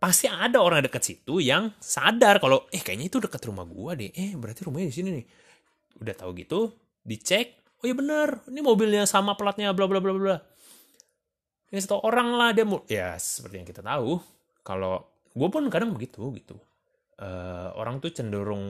pasti 0.00 0.28
ada 0.28 0.60
orang 0.60 0.84
deket 0.84 1.00
situ 1.00 1.40
yang 1.40 1.72
sadar 1.80 2.36
kalau 2.40 2.68
eh 2.68 2.80
kayaknya 2.80 3.08
itu 3.08 3.20
deket 3.20 3.40
rumah 3.48 3.64
gua 3.64 3.96
deh. 3.96 4.12
Eh 4.12 4.36
berarti 4.36 4.68
rumahnya 4.68 4.92
di 4.92 4.96
sini 4.96 5.08
nih. 5.16 5.26
Udah 6.00 6.12
tahu 6.16 6.36
gitu 6.36 6.76
dicek 7.04 7.64
oh 7.84 7.86
iya 7.86 7.94
bener 7.94 8.28
ini 8.48 8.64
mobilnya 8.64 9.04
sama 9.04 9.36
platnya 9.36 9.76
bla 9.76 9.84
bla 9.84 10.00
bla 10.00 10.16
bla 10.16 10.36
ini 11.74 11.82
satu 11.82 12.06
orang 12.06 12.38
lah 12.38 12.54
dia 12.54 12.62
mau 12.62 12.86
ya 12.86 13.18
seperti 13.18 13.58
yang 13.58 13.66
kita 13.66 13.82
tahu 13.82 14.22
kalau 14.62 15.02
gue 15.34 15.48
pun 15.50 15.66
kadang 15.68 15.90
begitu 15.90 16.22
gitu. 16.38 16.54
Uh, 17.14 17.70
orang 17.78 18.02
tuh 18.02 18.10
cenderung 18.10 18.62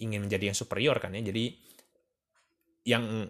ingin 0.00 0.24
menjadi 0.24 0.52
yang 0.52 0.56
superior 0.56 0.96
kan 1.00 1.16
ya. 1.16 1.24
Jadi 1.24 1.56
yang 2.84 3.28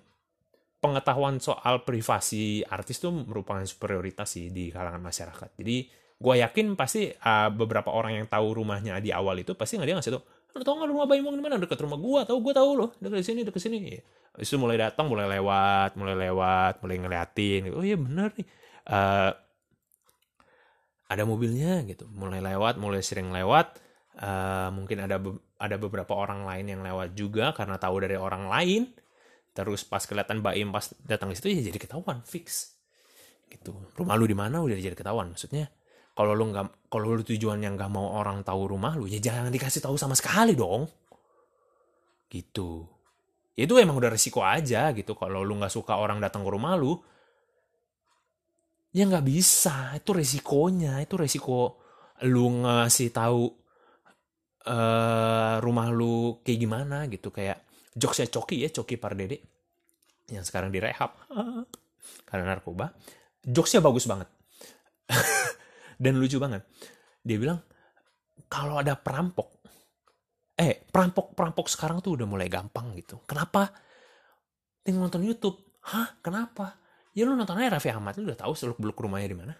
pengetahuan 0.83 1.38
soal 1.38 1.87
privasi 1.87 2.66
artis 2.66 2.98
tuh 2.98 3.14
merupakan 3.14 3.62
superioritas 3.62 4.35
sih 4.35 4.50
di 4.50 4.68
kalangan 4.74 5.00
masyarakat. 5.00 5.55
Jadi 5.57 5.77
gue 6.14 6.35
yakin 6.42 6.74
pasti 6.74 7.11
uh, 7.11 7.50
beberapa 7.55 7.94
orang 7.94 8.18
yang 8.18 8.27
tahu 8.27 8.62
rumahnya 8.62 8.98
di 8.98 9.11
awal 9.14 9.38
itu 9.38 9.55
pasti 9.55 9.79
nggak 9.79 9.88
dia 9.88 9.96
ngasih 9.98 10.14
tau 10.18 10.22
lo 10.55 10.62
tau 10.62 10.79
nggak 10.79 10.90
rumah 10.94 11.07
Bayi 11.11 11.18
Mong 11.18 11.35
di 11.35 11.42
mana? 11.42 11.59
Dekat 11.59 11.83
rumah 11.83 11.98
gue 11.98 12.20
tahu 12.31 12.38
gue 12.38 12.55
tahu 12.55 12.70
loh 12.79 12.90
dekat 13.03 13.27
sini 13.27 13.42
dekat 13.42 13.62
sini. 13.62 13.79
Ya. 13.98 14.03
itu 14.38 14.55
mulai 14.59 14.79
datang 14.79 15.07
mulai 15.07 15.27
lewat 15.38 15.94
mulai 15.94 16.14
lewat 16.27 16.83
mulai 16.83 16.96
ngeliatin 16.98 17.70
oh 17.70 17.87
iya 17.87 17.94
bener 17.94 18.35
nih 18.35 18.46
uh, 18.88 19.33
ada 21.09 21.23
mobilnya 21.29 21.85
gitu. 21.85 22.09
Mulai 22.11 22.40
lewat 22.42 22.81
mulai 22.81 23.01
sering 23.05 23.31
lewat. 23.31 23.81
Uh, 24.14 24.70
mungkin 24.70 25.03
ada 25.03 25.18
be 25.18 25.35
ada 25.59 25.75
beberapa 25.75 26.14
orang 26.14 26.47
lain 26.47 26.70
yang 26.70 26.81
lewat 26.87 27.18
juga 27.18 27.51
karena 27.51 27.77
tahu 27.81 28.05
dari 28.05 28.16
orang 28.18 28.51
lain. 28.51 28.83
Terus 29.55 29.87
pas 29.87 30.03
kelihatan 30.03 30.42
Baim 30.42 30.75
pas 30.75 30.90
datang 31.07 31.31
ke 31.31 31.38
situ 31.38 31.49
ya 31.55 31.62
jadi 31.70 31.79
ketahuan 31.79 32.23
fix. 32.27 32.75
Gitu. 33.47 33.70
Rumah 33.94 34.14
lu 34.18 34.27
di 34.27 34.37
mana? 34.37 34.62
Udah 34.62 34.75
jadi 34.75 34.97
ketahuan. 34.99 35.31
Maksudnya 35.31 35.70
kalau 36.14 36.35
lu 36.35 36.51
nggak 36.51 36.90
kalau 36.90 37.14
lu 37.14 37.23
tujuan 37.27 37.62
yang 37.62 37.75
nggak 37.79 37.90
mau 37.90 38.18
orang 38.18 38.47
tahu 38.47 38.70
rumah 38.70 38.94
lu 38.94 39.11
ya 39.11 39.18
jangan 39.18 39.51
dikasih 39.51 39.83
tahu 39.83 39.99
sama 39.99 40.14
sekali 40.18 40.55
dong. 40.59 40.87
Gitu. 42.31 42.87
Itu 43.55 43.79
emang 43.79 43.99
udah 43.99 44.11
resiko 44.11 44.42
aja 44.42 44.90
gitu. 44.90 45.14
Kalau 45.14 45.47
lu 45.47 45.55
nggak 45.59 45.70
suka 45.70 45.94
orang 45.94 46.18
datang 46.18 46.42
ke 46.42 46.51
rumah 46.51 46.75
lu 46.75 46.99
ya 48.94 49.02
nggak 49.04 49.26
bisa. 49.26 49.92
Itu 49.98 50.14
resikonya. 50.14 51.02
Itu 51.02 51.18
resiko 51.18 51.83
lu 52.22 52.62
ngasih 52.62 53.11
tahu 53.11 53.50
uh, 54.70 55.59
rumah 55.59 55.90
lu 55.90 56.40
kayak 56.46 56.59
gimana 56.62 57.11
gitu. 57.11 57.35
Kayak 57.35 57.66
jokesnya 57.92 58.30
Coki 58.30 58.62
ya 58.62 58.70
Coki 58.70 58.94
Pardede 58.96 59.38
yang 60.30 60.46
sekarang 60.46 60.70
direhab 60.70 61.11
karena 62.24 62.44
narkoba. 62.54 62.94
Jokesnya 63.44 63.83
bagus 63.83 64.07
banget. 64.07 64.30
Dan 66.02 66.16
lucu 66.16 66.38
banget. 66.38 66.64
Dia 67.20 67.37
bilang 67.37 67.61
kalau 68.46 68.78
ada 68.78 68.94
perampok 68.94 69.50
eh 70.54 70.87
perampok 70.87 71.35
perampok 71.35 71.66
sekarang 71.66 71.98
tuh 71.98 72.14
udah 72.14 72.26
mulai 72.30 72.46
gampang 72.46 72.94
gitu. 72.94 73.20
Kenapa? 73.26 73.74
Tinggal 74.87 75.11
nonton 75.11 75.26
YouTube. 75.26 75.59
Hah? 75.85 76.16
Kenapa 76.24 76.84
ya 77.14 77.22
lu 77.22 77.38
nonton 77.38 77.55
aja 77.62 77.79
Raffi 77.79 77.94
Ahmad 77.94 78.18
lu 78.18 78.27
udah 78.27 78.38
tahu 78.38 78.53
seluk 78.59 78.79
beluk 78.83 78.98
rumahnya 78.98 79.29
di 79.31 79.38
mana? 79.38 79.55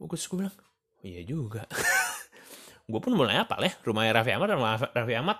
Gue 0.00 0.08
gue 0.08 0.36
bilang 0.40 0.56
oh, 0.56 1.04
iya 1.04 1.20
juga. 1.22 1.68
Gue 2.90 2.98
pun 2.98 3.14
mulai 3.14 3.38
apa 3.38 3.60
ya 3.62 3.72
rumahnya 3.84 4.12
Raffi 4.18 4.32
Ahmad 4.34 4.48
rumah 4.58 4.74
Raffi 4.80 5.14
Ahmad 5.14 5.38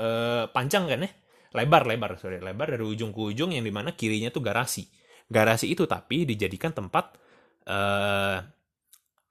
uh, 0.00 0.48
panjang 0.48 0.88
kan 0.88 1.04
ya 1.04 1.10
lebar 1.52 1.84
lebar 1.84 2.16
sorry 2.16 2.40
lebar 2.40 2.72
dari 2.72 2.84
ujung 2.84 3.12
ke 3.12 3.20
ujung 3.20 3.52
yang 3.52 3.66
di 3.66 3.74
mana 3.74 3.92
kirinya 3.92 4.32
tuh 4.32 4.40
garasi. 4.40 4.88
Garasi 5.28 5.68
itu 5.68 5.84
tapi 5.84 6.24
dijadikan 6.24 6.72
tempat 6.72 7.20
uh, 7.68 8.40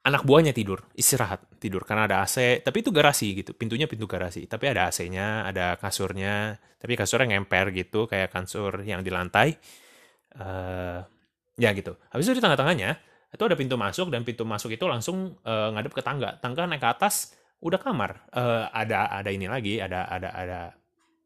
anak 0.06 0.22
buahnya 0.22 0.54
tidur 0.54 0.86
istirahat 0.94 1.42
tidur. 1.58 1.82
Karena 1.82 2.06
ada 2.06 2.22
AC 2.22 2.62
tapi 2.62 2.86
itu 2.86 2.94
garasi 2.94 3.34
gitu 3.42 3.56
pintunya 3.56 3.90
pintu 3.90 4.06
garasi. 4.06 4.46
Tapi 4.46 4.64
ada 4.70 4.86
AC-nya 4.92 5.48
ada 5.48 5.74
kasurnya 5.80 6.60
tapi 6.78 6.94
kasurnya 6.94 7.34
ngemper 7.34 7.74
gitu 7.74 8.06
kayak 8.06 8.30
kasur 8.30 8.86
yang 8.86 9.02
di 9.02 9.10
lantai 9.10 9.58
uh, 10.38 11.00
ya 11.58 11.70
gitu. 11.74 11.98
Habis 12.14 12.30
itu 12.30 12.38
di 12.38 12.42
tengah-tengahnya 12.42 12.90
itu 13.28 13.42
ada 13.44 13.56
pintu 13.58 13.76
masuk 13.76 14.08
dan 14.08 14.24
pintu 14.24 14.46
masuk 14.48 14.72
itu 14.72 14.84
langsung 14.88 15.36
uh, 15.44 15.68
ngadep 15.74 15.92
ke 15.92 16.00
tangga. 16.00 16.38
Tangga 16.40 16.64
naik 16.64 16.80
ke 16.80 16.88
atas 16.88 17.36
udah 17.60 17.76
kamar. 17.76 18.24
Uh, 18.32 18.70
ada 18.70 19.10
ada 19.10 19.28
ini 19.28 19.50
lagi 19.50 19.82
ada 19.82 20.06
ada 20.08 20.30
ada 20.32 20.60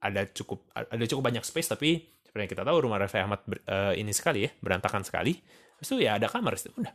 ada 0.03 0.21
cukup 0.35 0.67
ada 0.75 1.05
cukup 1.07 1.23
banyak 1.31 1.45
space 1.47 1.71
tapi 1.71 2.03
seperti 2.27 2.43
yang 2.43 2.53
kita 2.59 2.65
tahu 2.67 2.77
rumah 2.89 2.99
Raffi 2.99 3.23
Ahmad 3.23 3.45
uh, 3.69 3.95
ini 3.95 4.11
sekali 4.11 4.49
ya 4.49 4.51
berantakan 4.59 5.07
sekali. 5.07 5.37
Habis 5.79 5.89
itu 5.93 5.97
ya 6.03 6.19
ada 6.19 6.27
kamar 6.27 6.57
itu 6.59 6.73
udah. 6.75 6.95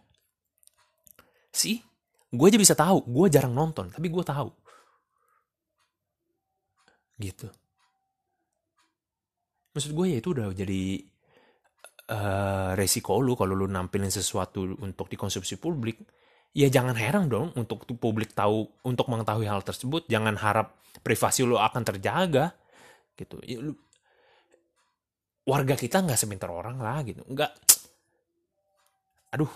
Sih 1.54 1.80
gue 2.28 2.48
aja 2.52 2.60
bisa 2.60 2.76
tahu 2.76 3.08
gue 3.08 3.28
jarang 3.32 3.56
nonton 3.56 3.94
tapi 3.94 4.12
gue 4.12 4.24
tahu. 4.26 4.50
Gitu. 7.18 7.48
Maksud 9.72 9.94
gue 9.94 10.06
ya 10.10 10.18
itu 10.20 10.34
udah 10.34 10.52
jadi 10.58 11.06
uh, 12.12 12.72
resiko 12.76 13.20
lu 13.20 13.36
kalau 13.36 13.54
lu 13.56 13.68
nampilin 13.68 14.12
sesuatu 14.12 14.78
untuk 14.80 15.08
dikonsumsi 15.12 15.60
publik 15.60 16.00
ya 16.58 16.72
jangan 16.72 16.96
heran 16.98 17.28
dong 17.28 17.54
untuk 17.54 17.86
publik 18.00 18.34
tahu 18.34 18.66
untuk 18.88 19.08
mengetahui 19.12 19.46
hal 19.46 19.62
tersebut 19.62 20.08
jangan 20.10 20.34
harap 20.40 20.80
privasi 21.06 21.46
lu 21.46 21.60
akan 21.60 21.84
terjaga 21.86 22.56
gitu. 23.18 23.42
Ya, 23.46 23.62
lu, 23.62 23.74
warga 25.48 25.74
kita 25.74 26.04
nggak 26.06 26.20
seminter 26.20 26.50
orang 26.50 26.78
lah 26.82 27.02
gitu. 27.06 27.22
Nggak. 27.26 27.52
Aduh. 29.34 29.52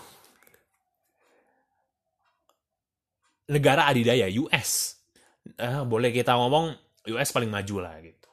Negara 3.50 3.90
adidaya 3.90 4.30
US 4.38 4.96
uh, 5.58 5.82
boleh 5.84 6.14
kita 6.14 6.32
ngomong 6.38 6.72
US 7.10 7.30
paling 7.34 7.50
maju 7.50 7.76
lah 7.82 7.98
gitu. 8.00 8.28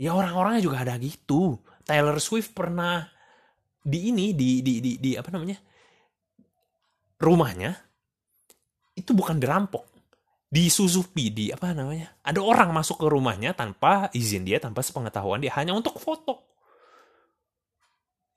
Ya 0.00 0.16
orang-orangnya 0.16 0.64
juga 0.64 0.80
ada 0.80 0.96
gitu 0.96 1.60
Taylor 1.90 2.22
Swift 2.22 2.54
pernah 2.54 3.02
di 3.82 4.14
ini 4.14 4.30
di 4.30 4.62
di 4.62 4.78
di, 4.78 4.94
di 5.02 5.10
apa 5.18 5.34
namanya? 5.34 5.58
Rumahnya 7.18 7.70
itu 8.94 9.10
bukan 9.10 9.42
dirampok. 9.42 9.90
Disusupi 10.46 11.34
di 11.34 11.50
apa 11.50 11.74
namanya? 11.74 12.14
Ada 12.22 12.38
orang 12.38 12.70
masuk 12.70 13.02
ke 13.02 13.06
rumahnya 13.10 13.58
tanpa 13.58 14.06
izin 14.14 14.46
dia 14.46 14.62
tanpa 14.62 14.86
sepengetahuan 14.86 15.42
dia 15.42 15.50
hanya 15.58 15.74
untuk 15.74 15.98
foto. 15.98 16.46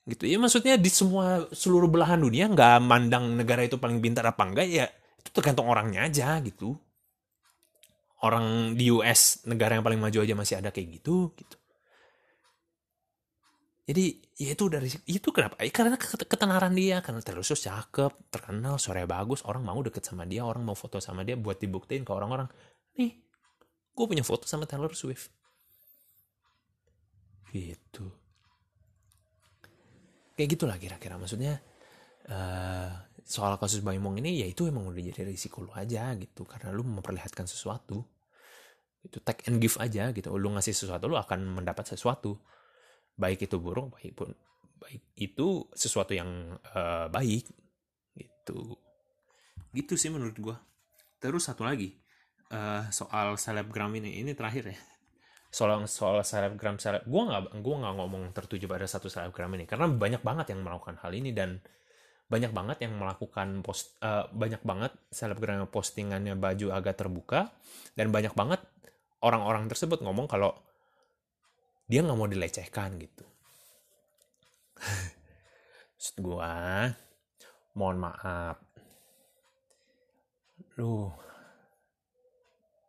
Gitu. 0.09 0.25
Ya 0.33 0.41
maksudnya 0.41 0.75
di 0.81 0.89
semua 0.89 1.45
seluruh 1.53 1.87
belahan 1.87 2.25
dunia 2.25 2.49
nggak 2.49 2.81
mandang 2.81 3.37
negara 3.37 3.61
itu 3.61 3.77
paling 3.77 4.01
pintar 4.01 4.25
apa 4.25 4.41
enggak 4.49 4.65
ya 4.65 4.85
itu 5.21 5.29
tergantung 5.29 5.69
orangnya 5.69 6.09
aja 6.09 6.41
gitu. 6.41 6.73
Orang 8.25 8.73
di 8.73 8.89
US 8.89 9.45
negara 9.45 9.77
yang 9.77 9.85
paling 9.85 10.01
maju 10.01 10.17
aja 10.25 10.33
masih 10.33 10.55
ada 10.57 10.73
kayak 10.73 11.01
gitu 11.01 11.37
gitu 11.37 11.62
jadi 13.83 14.15
ya 14.39 14.55
itu 14.55 14.71
dari 14.71 14.87
itu 15.11 15.29
kenapa? 15.35 15.59
Ya, 15.59 15.71
karena 15.75 15.99
ketenaran 15.99 16.71
dia, 16.71 17.03
karena 17.03 17.19
terus 17.19 17.51
cakep, 17.51 18.31
terkenal, 18.31 18.79
suaranya 18.79 19.11
bagus, 19.11 19.43
orang 19.43 19.67
mau 19.67 19.79
deket 19.83 20.07
sama 20.07 20.23
dia, 20.23 20.47
orang 20.47 20.63
mau 20.63 20.71
foto 20.71 21.03
sama 21.03 21.27
dia 21.27 21.35
buat 21.35 21.59
dibuktiin 21.59 22.07
ke 22.07 22.11
orang-orang. 22.15 22.47
Nih, 22.95 23.11
gue 23.91 24.05
punya 24.07 24.23
foto 24.23 24.47
sama 24.47 24.63
Taylor 24.63 24.95
Swift. 24.95 25.27
Gitu. 27.51 28.07
Kayak 30.39 30.49
gitulah 30.55 30.77
kira-kira 30.79 31.19
maksudnya. 31.19 31.59
Uh, 32.23 32.87
soal 33.23 33.59
kasus 33.59 33.83
Baimong 33.83 34.19
ini 34.19 34.43
ya 34.43 34.47
itu 34.47 34.67
emang 34.67 34.87
udah 34.87 34.99
jadi 34.99 35.27
risiko 35.27 35.63
lu 35.63 35.71
aja 35.75 36.11
gitu 36.15 36.47
karena 36.47 36.71
lu 36.71 36.83
memperlihatkan 36.83 37.47
sesuatu 37.47 38.03
itu 39.03 39.19
take 39.23 39.47
and 39.47 39.59
give 39.59 39.75
aja 39.79 40.11
gitu 40.11 40.31
lu 40.35 40.51
ngasih 40.55 40.71
sesuatu 40.71 41.07
lu 41.07 41.19
akan 41.19 41.59
mendapat 41.59 41.95
sesuatu 41.95 42.39
baik 43.13 43.45
itu 43.45 43.57
buruk 43.61 43.93
baik 43.97 44.13
pun 44.17 44.29
baik 44.81 45.01
itu 45.15 45.67
sesuatu 45.71 46.11
yang 46.11 46.59
uh, 46.75 47.07
baik 47.07 47.47
gitu. 48.17 48.77
Gitu 49.73 49.93
sih 49.95 50.11
menurut 50.11 50.35
gue 50.35 50.57
terus 51.23 51.47
satu 51.47 51.63
lagi 51.63 51.95
uh, 52.51 52.83
soal 52.91 53.39
selebgram 53.39 53.93
ini 53.95 54.19
ini 54.19 54.35
terakhir 54.35 54.75
ya. 54.75 54.77
Soal 55.53 55.85
soal 55.85 56.25
selebgram 56.25 56.81
seleb 56.81 57.05
gue 57.05 57.21
nggak 57.23 57.61
gue 57.61 57.75
nggak 57.77 57.95
ngomong 57.95 58.23
tertuju 58.33 58.65
pada 58.65 58.89
satu 58.89 59.07
selebgram 59.07 59.53
ini 59.53 59.69
karena 59.69 59.85
banyak 59.85 60.25
banget 60.25 60.51
yang 60.51 60.65
melakukan 60.65 60.97
hal 60.99 61.13
ini 61.13 61.29
dan 61.29 61.61
banyak 62.25 62.49
banget 62.49 62.77
yang 62.89 62.97
melakukan 62.97 63.61
post 63.61 63.93
uh, 64.01 64.25
banyak 64.33 64.65
banget 64.65 64.89
selebgram 65.13 65.61
yang 65.61 65.69
postingannya 65.69 66.33
baju 66.33 66.73
agak 66.73 66.97
terbuka 66.97 67.53
dan 67.93 68.09
banyak 68.09 68.33
banget 68.33 68.65
orang-orang 69.21 69.69
tersebut 69.69 70.01
ngomong 70.01 70.25
kalau 70.25 70.57
dia 71.93 72.01
nggak 72.01 72.17
mau 72.17 72.25
dilecehkan 72.25 72.97
gitu. 72.97 73.21
Maksud 75.93 76.15
gue 76.25 76.53
mohon 77.77 77.97
maaf. 78.01 78.57
Lu 80.81 81.05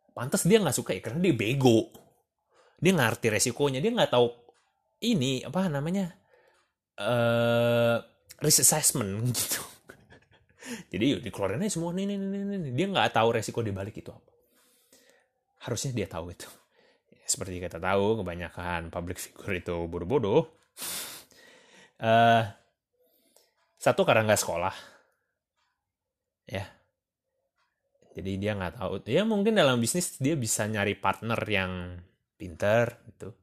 pantas 0.09 0.49
dia 0.49 0.57
nggak 0.57 0.73
suka 0.73 0.97
ya 0.97 1.05
karena 1.05 1.21
dia 1.21 1.37
bego. 1.37 1.93
Dia 2.81 2.97
ngerti 2.97 3.29
resikonya 3.29 3.77
dia 3.77 3.93
nggak 3.93 4.09
tahu 4.09 4.25
ini 5.05 5.45
apa 5.45 5.69
namanya 5.69 6.09
uh, 6.97 8.01
risk 8.41 8.65
assessment 8.65 9.29
gitu. 9.37 9.61
Jadi 10.89 11.05
yuk 11.13 11.21
dikeluarin 11.21 11.61
aja 11.61 11.77
semua 11.77 11.93
nih 11.93 12.09
nih 12.09 12.17
nih 12.17 12.41
nih 12.41 12.71
dia 12.73 12.89
nggak 12.89 13.13
tahu 13.13 13.37
resiko 13.37 13.61
di 13.61 13.69
balik 13.69 14.01
itu 14.01 14.09
apa. 14.09 14.33
Harusnya 15.61 15.93
dia 15.93 16.09
tahu 16.09 16.33
itu 16.33 16.64
seperti 17.25 17.57
kita 17.57 17.81
tahu 17.81 18.21
kebanyakan 18.21 18.93
public 18.93 19.17
figure 19.17 19.57
itu 19.57 19.75
bodoh-bodoh. 19.89 20.45
Uh, 21.97 22.45
satu 23.81 24.05
karena 24.05 24.29
nggak 24.29 24.41
sekolah. 24.41 24.75
Ya. 26.45 26.69
Jadi 28.13 28.31
dia 28.37 28.53
nggak 28.53 28.77
tahu. 28.77 29.01
Ya 29.09 29.25
mungkin 29.25 29.57
dalam 29.57 29.81
bisnis 29.81 30.21
dia 30.21 30.37
bisa 30.37 30.69
nyari 30.69 30.93
partner 30.93 31.41
yang 31.49 31.97
pinter 32.37 33.01
gitu. 33.09 33.33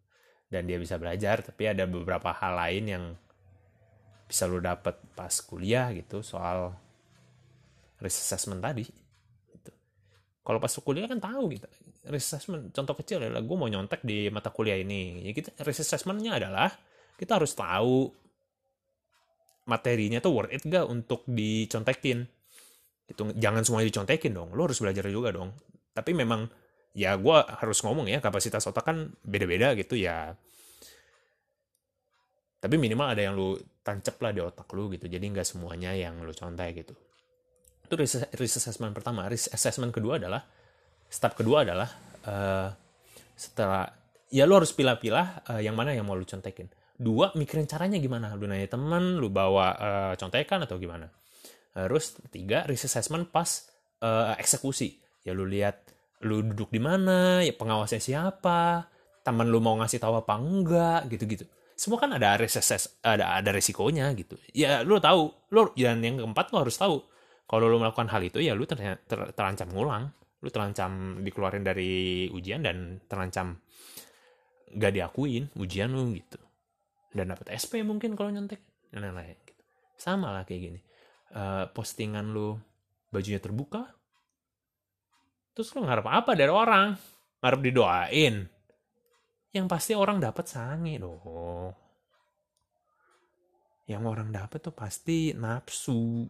Dan 0.47 0.71
dia 0.71 0.79
bisa 0.79 0.97
belajar 0.97 1.43
tapi 1.43 1.67
ada 1.67 1.83
beberapa 1.85 2.31
hal 2.31 2.55
lain 2.55 2.85
yang 2.87 3.05
bisa 4.33 4.49
lo 4.49 4.65
dapet 4.65 4.97
pas 5.13 5.33
kuliah 5.45 5.93
gitu 5.93 6.25
soal 6.25 6.73
risk 8.01 8.25
assessment 8.25 8.65
tadi 8.65 8.89
gitu. 9.53 9.71
kalau 10.41 10.57
pas 10.57 10.73
kuliah 10.81 11.05
kan 11.05 11.21
tahu 11.21 11.53
gitu 11.53 11.69
risk 12.11 12.35
assessment 12.35 12.75
contoh 12.75 12.99
kecil 12.99 13.23
adalah 13.23 13.43
gue 13.45 13.57
mau 13.57 13.71
nyontek 13.71 14.03
di 14.03 14.27
mata 14.33 14.51
kuliah 14.51 14.79
ini. 14.79 15.23
Ya 15.23 15.33
kita 15.35 15.55
assessmentnya 15.63 16.43
adalah 16.43 16.75
kita 17.15 17.39
harus 17.39 17.55
tahu 17.55 18.11
materinya 19.71 20.19
tuh 20.19 20.33
worth 20.35 20.51
it 20.51 20.63
gak 20.67 20.87
untuk 20.91 21.23
dicontekin? 21.31 22.27
Itu 23.07 23.31
jangan 23.39 23.63
semuanya 23.63 23.87
dicontekin 23.95 24.35
dong 24.35 24.51
lo 24.57 24.67
harus 24.67 24.83
belajar 24.83 25.07
juga 25.07 25.31
dong. 25.31 25.55
Tapi 25.95 26.11
memang 26.11 26.51
ya 26.93 27.15
gue 27.15 27.39
harus 27.63 27.79
ngomong 27.87 28.11
ya 28.11 28.19
kapasitas 28.19 28.67
otak 28.67 28.83
kan 28.83 29.15
beda-beda 29.23 29.79
gitu 29.79 29.95
ya. 29.95 30.35
Tapi 32.63 32.79
minimal 32.79 33.15
ada 33.15 33.23
yang 33.27 33.35
lu 33.35 33.59
tancap 33.83 34.23
lah 34.23 34.31
di 34.31 34.39
otak 34.39 34.71
lu 34.75 34.87
gitu 34.95 35.11
jadi 35.11 35.23
nggak 35.23 35.47
semuanya 35.47 35.95
yang 35.95 36.19
lu 36.23 36.35
contek 36.35 36.83
gitu. 36.83 36.95
Itu 37.87 37.95
risk, 37.95 38.27
risk 38.39 38.59
assessment 38.59 38.95
pertama. 38.95 39.27
Risk 39.27 39.51
assessment 39.51 39.91
kedua 39.91 40.19
adalah 40.19 40.43
step 41.13 41.37
kedua 41.37 41.69
adalah 41.69 41.93
uh, 42.25 42.73
setelah 43.37 43.85
ya 44.33 44.49
lu 44.49 44.57
harus 44.57 44.73
pilah-pilah 44.73 45.45
uh, 45.53 45.61
yang 45.61 45.77
mana 45.77 45.93
yang 45.93 46.09
mau 46.09 46.17
lu 46.17 46.25
contekin. 46.25 46.73
Dua 46.97 47.37
mikirin 47.37 47.69
caranya 47.69 48.01
gimana. 48.01 48.33
Lu 48.33 48.49
nanya 48.49 48.73
teman 48.73 49.21
lu 49.21 49.29
bawa 49.29 49.67
uh, 49.77 50.13
contekan 50.17 50.65
atau 50.65 50.81
gimana. 50.81 51.13
Terus 51.73 52.17
tiga 52.33 52.65
risk 52.65 52.89
assessment 52.89 53.29
pas 53.29 53.69
uh, 54.01 54.33
eksekusi. 54.41 54.97
Ya 55.29 55.37
lu 55.37 55.45
lihat 55.45 55.85
lu 56.25 56.41
duduk 56.41 56.73
di 56.73 56.81
mana 56.81 57.45
ya 57.45 57.53
pengawasnya 57.53 58.01
siapa 58.01 58.89
teman 59.23 59.53
lu 59.53 59.61
mau 59.61 59.77
ngasih 59.79 60.01
tahu 60.01 60.25
apa 60.25 60.35
enggak 60.41 61.13
gitu-gitu. 61.13 61.45
Semua 61.77 61.99
kan 61.99 62.15
ada 62.15 62.39
risk 62.39 62.61
ada 63.05 63.37
ada 63.37 63.51
resikonya 63.53 64.13
gitu. 64.17 64.39
Ya 64.57 64.81
lu 64.87 64.97
tahu 65.03 65.33
lu 65.53 65.73
dan 65.77 66.01
yang 66.01 66.25
keempat 66.25 66.55
lu 66.55 66.63
harus 66.63 66.77
tahu. 66.79 67.05
Kalau 67.49 67.69
lu 67.69 67.77
melakukan 67.77 68.09
hal 68.09 68.23
itu 68.25 68.41
ya 68.41 68.57
lu 68.57 68.65
ter, 68.65 68.79
ter, 69.05 69.21
terancam 69.37 69.69
ngulang 69.69 70.09
lu 70.43 70.49
terancam 70.51 71.23
dikeluarin 71.23 71.63
dari 71.63 72.27
ujian 72.35 72.67
dan 72.67 72.99
terancam 73.07 73.63
gak 74.75 74.93
diakuin 74.93 75.49
ujian 75.55 75.95
lu 75.95 76.13
gitu. 76.19 76.39
Dan 77.15 77.31
dapat 77.31 77.55
SP 77.55 77.87
mungkin 77.87 78.19
kalau 78.19 78.35
nyontek 78.35 78.61
dan 78.91 79.07
lain-lain 79.07 79.39
gitu. 79.47 79.63
sama 79.97 80.35
lah 80.35 80.43
kayak 80.43 80.61
gini. 80.61 80.81
Uh, 81.33 81.65
postingan 81.73 82.29
lu 82.35 82.61
bajunya 83.09 83.41
terbuka 83.41 83.89
terus 85.53 85.73
lu 85.77 85.85
ngarep 85.85 86.09
apa 86.09 86.33
dari 86.33 86.53
orang? 86.53 86.97
Ngarep 87.45 87.61
didoain. 87.61 88.37
Yang 89.53 89.67
pasti 89.69 89.93
orang 89.93 90.17
dapat 90.17 90.49
sange 90.49 90.97
dong. 90.97 91.77
Yang 93.85 94.03
orang 94.09 94.33
dapat 94.33 94.65
tuh 94.65 94.73
pasti 94.73 95.37
nafsu 95.37 96.25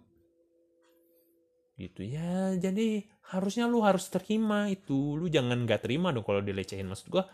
gitu. 1.83 2.07
Ya 2.07 2.55
jadi 2.55 3.03
harusnya 3.35 3.67
lu 3.67 3.83
harus 3.83 4.07
terima 4.13 4.71
itu. 4.71 5.19
Lu 5.19 5.27
jangan 5.27 5.67
gak 5.67 5.89
terima 5.89 6.15
dong 6.15 6.23
kalau 6.23 6.39
dilecehin. 6.39 6.87
Maksud 6.87 7.11
gua 7.11 7.27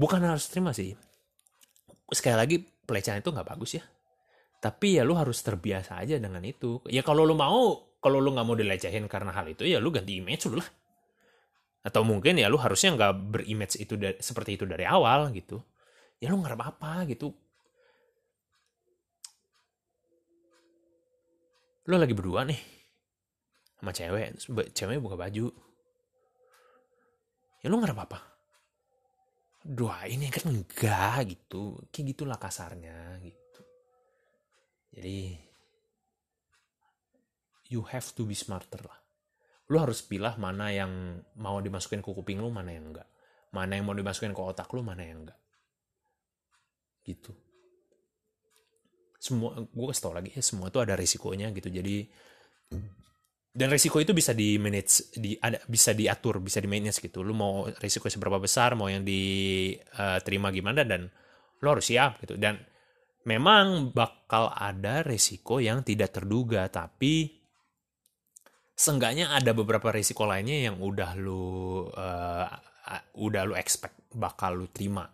bukan 0.00 0.24
harus 0.24 0.48
terima 0.48 0.72
sih. 0.72 0.96
Sekali 2.08 2.36
lagi 2.36 2.56
pelecehan 2.62 3.20
itu 3.20 3.32
nggak 3.32 3.48
bagus 3.56 3.80
ya. 3.80 3.84
Tapi 4.62 5.00
ya 5.00 5.02
lu 5.02 5.16
harus 5.18 5.42
terbiasa 5.42 5.98
aja 6.00 6.16
dengan 6.16 6.40
itu. 6.44 6.80
Ya 6.88 7.02
kalau 7.02 7.26
lu 7.26 7.34
mau 7.34 7.96
kalau 8.02 8.18
lu 8.18 8.34
nggak 8.34 8.46
mau 8.46 8.56
dilecehin 8.58 9.06
karena 9.06 9.32
hal 9.34 9.46
itu 9.50 9.66
ya 9.66 9.78
lu 9.78 9.90
ganti 9.90 10.18
image 10.18 10.48
lu 10.48 10.60
lah. 10.60 10.68
Atau 11.82 12.06
mungkin 12.06 12.38
ya 12.38 12.46
lu 12.46 12.60
harusnya 12.60 12.94
nggak 12.94 13.12
berimage 13.32 13.74
itu 13.80 13.98
seperti 14.22 14.60
itu 14.60 14.64
dari 14.68 14.86
awal 14.86 15.34
gitu. 15.34 15.58
Ya 16.22 16.30
lu 16.30 16.38
nggak 16.38 16.54
apa-apa 16.54 17.10
gitu. 17.10 17.34
Lu 21.90 21.98
lagi 21.98 22.14
berdua 22.14 22.46
nih 22.46 22.81
sama 23.82 23.90
cewek. 23.90 24.38
Cewek 24.70 25.02
buka 25.02 25.18
baju. 25.18 25.50
Ya 27.58 27.66
lu 27.66 27.82
nggak 27.82 27.98
apa-apa. 27.98 28.22
Doain 29.66 30.22
ya 30.22 30.30
kan 30.30 30.54
enggak 30.54 31.34
gitu. 31.34 31.82
Kayak 31.90 32.14
gitulah 32.14 32.38
kasarnya 32.38 33.18
gitu. 33.26 33.62
Jadi 34.94 35.18
you 37.74 37.82
have 37.90 38.06
to 38.14 38.22
be 38.22 38.38
smarter 38.38 38.86
lah. 38.86 39.02
Lu 39.66 39.82
harus 39.82 39.98
pilih 40.06 40.38
mana 40.38 40.70
yang 40.70 41.18
mau 41.34 41.58
dimasukin 41.58 41.98
ke 41.98 42.10
kuping 42.14 42.38
lu 42.38 42.54
mana 42.54 42.70
yang 42.70 42.94
enggak. 42.94 43.10
Mana 43.50 43.74
yang 43.74 43.90
mau 43.90 43.98
dimasukin 43.98 44.30
ke 44.30 44.42
otak 44.42 44.70
lu 44.70 44.86
mana 44.86 45.02
yang 45.02 45.26
enggak. 45.26 45.40
Gitu. 47.02 47.34
Semua 49.18 49.58
gue 49.58 49.86
kasih 49.90 50.02
tau 50.06 50.14
lagi 50.14 50.30
ya 50.34 50.42
semua 50.42 50.70
itu 50.70 50.78
ada 50.78 50.94
risikonya 50.94 51.50
gitu. 51.50 51.66
Jadi 51.66 52.06
dan 53.52 53.68
resiko 53.68 54.00
itu 54.00 54.16
bisa 54.16 54.32
di 54.32 54.56
manage 54.56 55.12
di 55.12 55.36
ada 55.36 55.60
bisa 55.68 55.92
diatur 55.92 56.40
bisa 56.40 56.56
di 56.56 56.68
manage 56.72 57.04
gitu. 57.04 57.20
Lu 57.20 57.36
mau 57.36 57.68
resiko 57.68 58.08
seberapa 58.08 58.40
besar 58.40 58.72
mau 58.72 58.88
yang 58.88 59.04
diterima 59.04 60.48
uh, 60.48 60.52
gimana 60.56 60.80
dan 60.88 61.12
lu 61.60 61.66
harus 61.68 61.84
siap 61.84 62.24
gitu. 62.24 62.40
Dan 62.40 62.56
memang 63.28 63.92
bakal 63.92 64.48
ada 64.56 65.04
resiko 65.04 65.60
yang 65.60 65.84
tidak 65.84 66.16
terduga 66.16 66.64
tapi 66.72 67.44
seenggaknya 68.72 69.36
ada 69.36 69.52
beberapa 69.52 69.92
resiko 69.92 70.24
lainnya 70.24 70.72
yang 70.72 70.80
udah 70.80 71.12
lu 71.20 71.84
uh, 71.92 72.48
udah 73.20 73.42
lu 73.44 73.52
expect 73.52 74.08
bakal 74.16 74.64
lu 74.64 74.72
terima. 74.72 75.04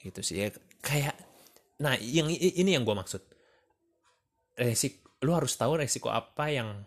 Gitu 0.00 0.24
sih. 0.24 0.40
Ya 0.40 0.48
kayak 0.80 1.20
nah 1.84 2.00
yang 2.00 2.32
ini 2.32 2.72
yang 2.72 2.88
gue 2.88 2.96
maksud. 2.96 3.20
Resiko 4.56 5.04
lu 5.20 5.32
harus 5.32 5.56
tahu 5.56 5.80
resiko 5.80 6.08
apa 6.08 6.52
yang 6.52 6.84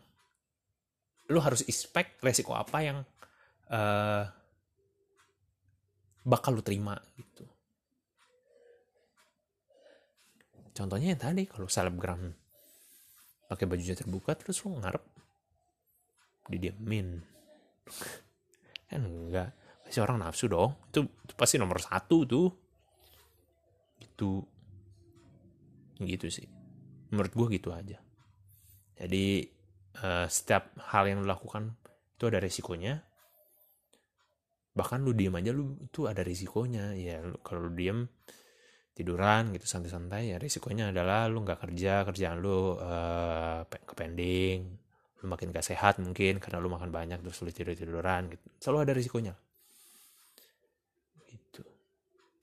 lu 1.28 1.40
harus 1.44 1.64
expect 1.68 2.24
resiko 2.24 2.56
apa 2.56 2.78
yang 2.80 2.98
uh, 3.72 4.24
bakal 6.24 6.56
lu 6.56 6.64
terima 6.64 6.96
gitu. 7.16 7.44
Contohnya 10.76 11.16
yang 11.16 11.22
tadi 11.22 11.44
kalau 11.50 11.66
selebgram 11.66 12.32
pakai 13.48 13.66
bajunya 13.66 13.96
terbuka 13.96 14.36
terus 14.36 14.60
lu 14.68 14.76
ngarep 14.78 15.04
didiamin 16.52 17.24
kan 18.92 19.04
enggak 19.04 19.52
pasti 19.88 20.04
orang 20.04 20.20
nafsu 20.20 20.52
dong. 20.52 20.76
Itu, 20.92 21.08
itu 21.08 21.34
pasti 21.40 21.56
nomor 21.56 21.80
satu 21.80 22.28
tuh. 22.28 22.48
Itu 24.04 24.44
gitu 26.04 26.28
sih. 26.28 26.44
Menurut 27.16 27.32
gue 27.32 27.48
gitu 27.56 27.72
aja. 27.72 27.96
Jadi 29.00 29.48
uh, 30.04 30.28
setiap 30.30 30.74
hal 30.94 31.08
yang 31.10 31.24
lu 31.24 31.28
lakukan 31.30 31.74
itu 32.18 32.24
ada 32.30 32.42
resikonya 32.42 33.08
bahkan 34.78 35.02
lu 35.02 35.18
diem 35.18 35.34
aja 35.34 35.50
lu 35.50 35.74
itu 35.82 36.06
ada 36.06 36.22
risikonya. 36.22 36.94
Ya 36.94 37.26
kalau 37.42 37.66
lu 37.66 37.74
diem 37.74 38.06
tiduran 38.94 39.54
gitu 39.58 39.66
santai-santai 39.66 40.34
ya 40.34 40.38
risikonya 40.38 40.94
adalah 40.94 41.26
lu 41.26 41.42
nggak 41.42 41.66
kerja 41.66 42.06
kerjaan 42.06 42.38
lu 42.38 42.78
uh, 42.78 43.66
kepending. 43.66 44.78
Lu 45.18 45.26
makin 45.34 45.50
gak 45.50 45.66
sehat 45.66 45.98
mungkin 45.98 46.38
karena 46.38 46.62
lu 46.62 46.70
makan 46.70 46.94
banyak 46.94 47.26
terus 47.26 47.42
lu 47.42 47.50
tidur 47.50 47.74
tiduran 47.74 48.30
gitu. 48.30 48.46
Selalu 48.62 48.78
ada 48.86 48.94
risikonya. 48.94 49.34
Itu 51.26 51.66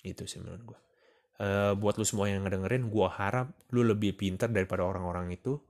itu 0.03 0.23
sih 0.27 0.43
menurut 0.43 0.75
gua. 0.75 0.79
Uh, 1.35 1.75
buat 1.79 1.95
lu 1.99 2.07
semua 2.07 2.27
yang 2.27 2.43
ngedengerin 2.43 2.91
gua 2.91 3.15
harap 3.15 3.55
lu 3.71 3.87
lebih 3.87 4.19
pintar 4.19 4.51
daripada 4.51 4.83
orang-orang 4.83 5.31
itu 5.31 5.63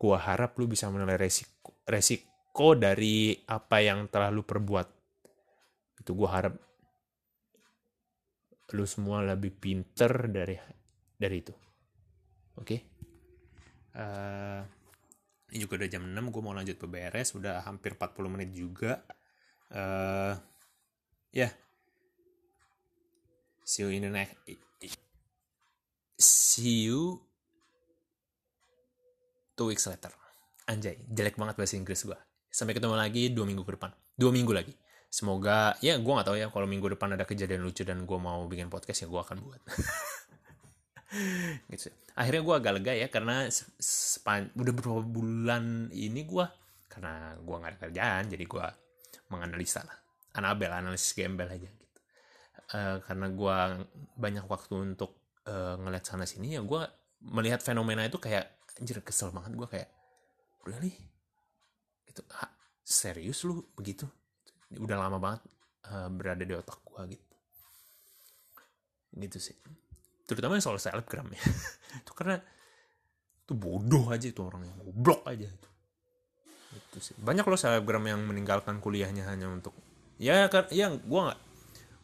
gua 0.00 0.16
harap 0.16 0.56
lu 0.56 0.64
bisa 0.64 0.88
menilai 0.88 1.20
resiko 1.20 1.84
resiko 1.84 2.72
dari 2.72 3.36
apa 3.44 3.84
yang 3.84 4.08
telah 4.08 4.32
lu 4.32 4.48
perbuat 4.48 4.88
itu 6.00 6.10
gua 6.16 6.28
harap 6.40 6.54
lu 8.72 8.86
semua 8.88 9.20
lebih 9.20 9.52
pinter 9.52 10.30
dari 10.32 10.56
dari 11.20 11.36
itu 11.36 11.52
oke 12.56 12.64
okay? 12.64 12.80
uh, 13.98 14.00
eh, 14.00 14.60
ini 15.50 15.58
juga 15.66 15.82
udah 15.82 15.88
jam 15.90 16.06
6 16.06 16.30
gue 16.30 16.42
mau 16.42 16.54
lanjut 16.54 16.76
beberes 16.78 17.34
udah 17.34 17.66
hampir 17.66 17.98
40 17.98 18.30
menit 18.30 18.50
juga 18.54 19.02
uh, 19.74 20.34
ya 21.34 21.50
yeah. 21.50 21.52
see 23.66 23.82
you 23.82 23.90
in 23.90 24.06
the 24.06 24.12
next 24.12 24.38
see 26.20 26.86
you 26.86 27.18
two 29.60 29.68
weeks 29.68 29.84
later. 29.84 30.08
Anjay, 30.64 31.04
jelek 31.04 31.36
banget 31.36 31.60
bahasa 31.60 31.76
Inggris 31.76 32.00
gue. 32.08 32.16
Sampai 32.48 32.72
ketemu 32.72 32.96
lagi 32.96 33.28
dua 33.28 33.44
minggu 33.44 33.60
ke 33.68 33.76
depan. 33.76 33.92
Dua 34.16 34.32
minggu 34.32 34.56
lagi. 34.56 34.72
Semoga, 35.12 35.76
ya 35.84 36.00
gue 36.00 36.12
gak 36.16 36.32
tahu 36.32 36.40
ya 36.40 36.48
kalau 36.48 36.64
minggu 36.64 36.96
depan 36.96 37.12
ada 37.12 37.28
kejadian 37.28 37.60
lucu 37.60 37.84
dan 37.84 38.08
gue 38.08 38.16
mau 38.16 38.48
bikin 38.48 38.72
podcast 38.72 39.04
ya 39.04 39.08
gue 39.12 39.20
akan 39.20 39.36
buat. 39.44 39.60
gitu. 41.76 41.92
Akhirnya 42.16 42.40
gue 42.40 42.54
agak 42.56 42.72
lega 42.80 42.92
ya 42.96 43.08
karena 43.12 43.52
sepan, 43.82 44.48
udah 44.56 44.72
beberapa 44.72 45.04
bulan 45.04 45.92
ini 45.92 46.24
gue 46.24 46.46
karena 46.88 47.36
gue 47.36 47.54
gak 47.60 47.70
ada 47.76 47.78
kerjaan 47.84 48.22
jadi 48.32 48.44
gue 48.48 48.66
menganalisa 49.28 49.84
lah. 49.84 49.98
Anabel, 50.40 50.72
analisis 50.72 51.12
gembel 51.12 51.52
aja 51.52 51.68
gitu. 51.68 51.98
Uh, 52.70 53.02
karena 53.02 53.26
gue 53.28 53.56
banyak 54.14 54.46
waktu 54.46 54.94
untuk 54.94 55.20
uh, 55.50 55.74
ngeliat 55.74 56.06
sana 56.06 56.22
sini 56.22 56.54
ya 56.54 56.62
gue 56.62 56.86
melihat 57.26 57.60
fenomena 57.60 58.06
itu 58.06 58.16
kayak 58.16 58.59
anjir 58.78 59.02
kesel 59.02 59.34
banget 59.34 59.58
gue 59.58 59.68
kayak 59.68 59.90
really 60.68 60.94
itu 62.10 62.22
ha, 62.36 62.50
serius 62.82 63.46
lu 63.46 63.62
begitu? 63.74 64.06
Udah 64.74 64.98
lama 64.98 65.18
banget 65.18 65.42
uh, 65.90 66.10
berada 66.10 66.42
di 66.42 66.54
otak 66.54 66.82
gue 66.82 67.18
gitu. 67.18 67.36
Gitu 69.14 69.38
sih. 69.38 69.56
Terutama 70.26 70.58
soal 70.62 70.78
selebgram 70.78 71.26
ya. 71.30 71.42
Itu 72.02 72.14
karena 72.14 72.38
itu 73.42 73.58
bodoh 73.58 74.14
aja 74.14 74.30
itu 74.30 74.38
orang 74.46 74.62
yang 74.62 74.78
goblok 74.78 75.26
aja 75.26 75.42
itu. 75.42 75.68
Itu 76.70 76.98
sih. 77.02 77.18
Banyak 77.18 77.42
loh 77.42 77.58
selebgram 77.58 78.06
yang 78.06 78.22
meninggalkan 78.22 78.78
kuliahnya 78.78 79.26
hanya 79.26 79.50
untuk 79.50 79.74
ya 80.22 80.46
kan 80.46 80.70
ya 80.70 80.94
gue 80.94 81.20
nggak 81.26 81.40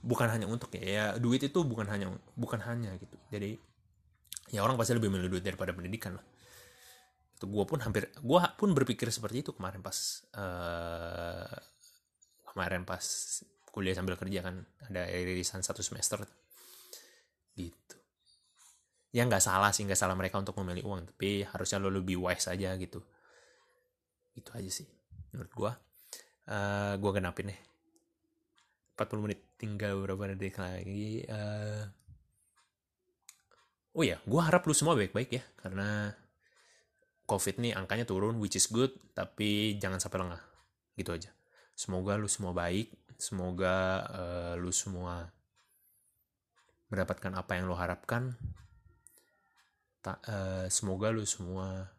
bukan 0.03 0.27
hanya 0.27 0.51
untuk 0.51 0.75
ya, 0.75 0.83
ya 0.83 1.05
duit 1.23 1.47
itu 1.47 1.63
bukan 1.63 1.87
hanya 1.87 2.11
bukan 2.35 2.59
hanya 2.67 2.99
gitu. 2.99 3.15
Jadi 3.31 3.63
ya 4.51 4.67
orang 4.67 4.75
pasti 4.75 4.99
lebih 4.99 5.07
milih 5.07 5.39
duit 5.39 5.47
daripada 5.47 5.71
pendidikan 5.71 6.19
lah 6.19 6.27
itu 7.37 7.45
gue 7.45 7.65
pun 7.69 7.79
hampir 7.85 8.09
gue 8.17 8.41
pun 8.57 8.71
berpikir 8.73 9.13
seperti 9.13 9.45
itu 9.45 9.53
kemarin 9.53 9.85
pas 9.85 10.25
uh, 10.41 11.53
kemarin 12.49 12.89
pas 12.89 13.05
kuliah 13.69 13.93
sambil 13.93 14.17
kerja 14.17 14.41
kan 14.41 14.65
ada 14.89 15.05
irisan 15.13 15.61
satu 15.61 15.85
semester 15.85 16.25
gitu. 17.61 17.97
Ya 19.13 19.29
nggak 19.29 19.45
salah 19.45 19.69
sih 19.77 19.85
nggak 19.85 20.01
salah 20.01 20.17
mereka 20.17 20.41
untuk 20.41 20.57
memilih 20.65 20.89
uang 20.89 21.13
tapi 21.13 21.45
harusnya 21.45 21.77
lo 21.77 21.93
lebih 21.93 22.17
wise 22.17 22.49
aja 22.49 22.73
gitu. 22.81 23.05
Itu 24.33 24.49
aja 24.57 24.73
sih 24.73 24.89
menurut 25.37 25.53
gue 25.53 25.73
uh, 26.49 26.95
gue 26.97 27.11
genapin 27.13 27.53
nih 27.53 27.61
40 28.97 29.25
menit 29.29 29.41
tinggal 29.61 30.01
beberapa 30.01 30.33
detik 30.33 30.57
lagi 30.57 31.21
uh, 31.29 31.85
oh 33.93 34.05
ya 34.05 34.17
gue 34.25 34.41
harap 34.41 34.65
lu 34.65 34.73
semua 34.73 34.97
baik-baik 34.97 35.31
ya 35.37 35.45
karena 35.61 36.17
COVID 37.27 37.59
nih 37.59 37.75
angkanya 37.75 38.07
turun, 38.07 38.39
which 38.39 38.55
is 38.55 38.71
good, 38.71 38.95
tapi 39.13 39.77
jangan 39.83 39.99
sampai 39.99 40.23
lengah. 40.23 40.43
Gitu 40.95 41.11
aja. 41.11 41.31
Semoga 41.75 42.17
lu 42.17 42.31
semua 42.31 42.55
baik, 42.55 42.95
semoga 43.19 44.07
uh, 44.09 44.55
lu 44.57 44.71
semua 44.73 45.29
mendapatkan 46.89 47.35
apa 47.35 47.59
yang 47.59 47.67
lu 47.67 47.77
harapkan. 47.77 48.39
Ta 50.01 50.23
uh, 50.31 50.71
semoga 50.71 51.11
lu 51.11 51.27
semua 51.27 51.91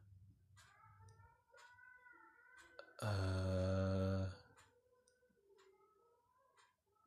uh, 3.04 4.24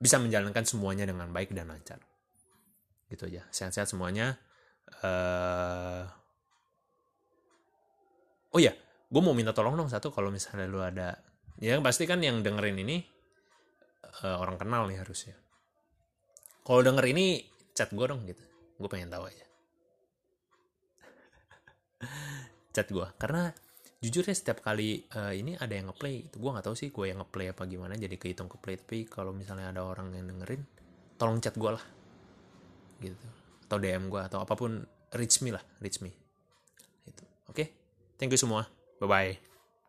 bisa 0.01 0.16
menjalankan 0.16 0.64
semuanya 0.64 1.05
dengan 1.05 1.29
baik 1.29 1.53
dan 1.53 1.68
lancar 1.68 2.01
gitu 3.11 3.27
aja 3.27 3.43
sehat-sehat 3.51 3.91
semuanya 3.91 4.39
uh, 5.03 6.07
oh 8.55 8.61
ya 8.61 8.74
gue 9.11 9.22
mau 9.22 9.34
minta 9.34 9.51
tolong 9.51 9.74
dong 9.74 9.90
satu 9.90 10.14
kalau 10.14 10.30
misalnya 10.30 10.66
lu 10.70 10.78
ada 10.82 11.18
ya 11.59 11.76
pasti 11.82 12.07
kan 12.07 12.22
yang 12.22 12.40
dengerin 12.40 12.78
ini 12.80 13.03
uh, 14.24 14.36
orang 14.40 14.59
kenal 14.59 14.86
nih 14.90 14.98
harusnya. 15.01 15.36
Kalau 16.66 16.80
denger 16.84 17.05
ini 17.11 17.44
chat 17.72 17.90
gue 17.94 18.07
dong 18.07 18.26
gitu. 18.28 18.42
Gue 18.76 18.88
pengen 18.90 19.11
tahu 19.12 19.28
aja. 19.28 19.46
Chat 22.74 22.86
gue 22.88 23.07
karena 23.18 23.51
jujur 24.01 24.24
ya 24.24 24.32
setiap 24.32 24.64
kali 24.64 25.05
uh, 25.12 25.34
ini 25.34 25.59
ada 25.59 25.74
yang 25.76 25.92
ngeplay 25.92 26.30
itu 26.30 26.40
gue 26.40 26.48
nggak 26.48 26.64
tahu 26.64 26.76
sih 26.78 26.88
gue 26.88 27.12
yang 27.12 27.20
ngeplay 27.20 27.53
apa 27.53 27.68
gimana 27.68 27.98
jadi 27.98 28.16
kehitung 28.16 28.48
ke 28.48 28.57
play. 28.62 28.76
Tapi 28.78 29.11
kalau 29.11 29.34
misalnya 29.34 29.74
ada 29.74 29.82
orang 29.84 30.14
yang 30.14 30.30
dengerin 30.30 30.62
tolong 31.20 31.42
chat 31.42 31.57
gue 31.59 31.70
lah. 31.70 31.84
Gitu. 33.03 33.26
Atau 33.68 33.78
dm 33.82 34.09
gue 34.09 34.20
atau 34.22 34.40
apa 34.40 34.55
pun 34.57 34.80
reach 35.16 35.42
me 35.42 35.53
lah 35.53 35.64
reach 35.82 36.01
me? 36.01 36.14
Thank 38.21 38.31
you 38.31 38.39
semua. 38.39 38.68
Bye 39.01 39.09
bye 39.09 39.49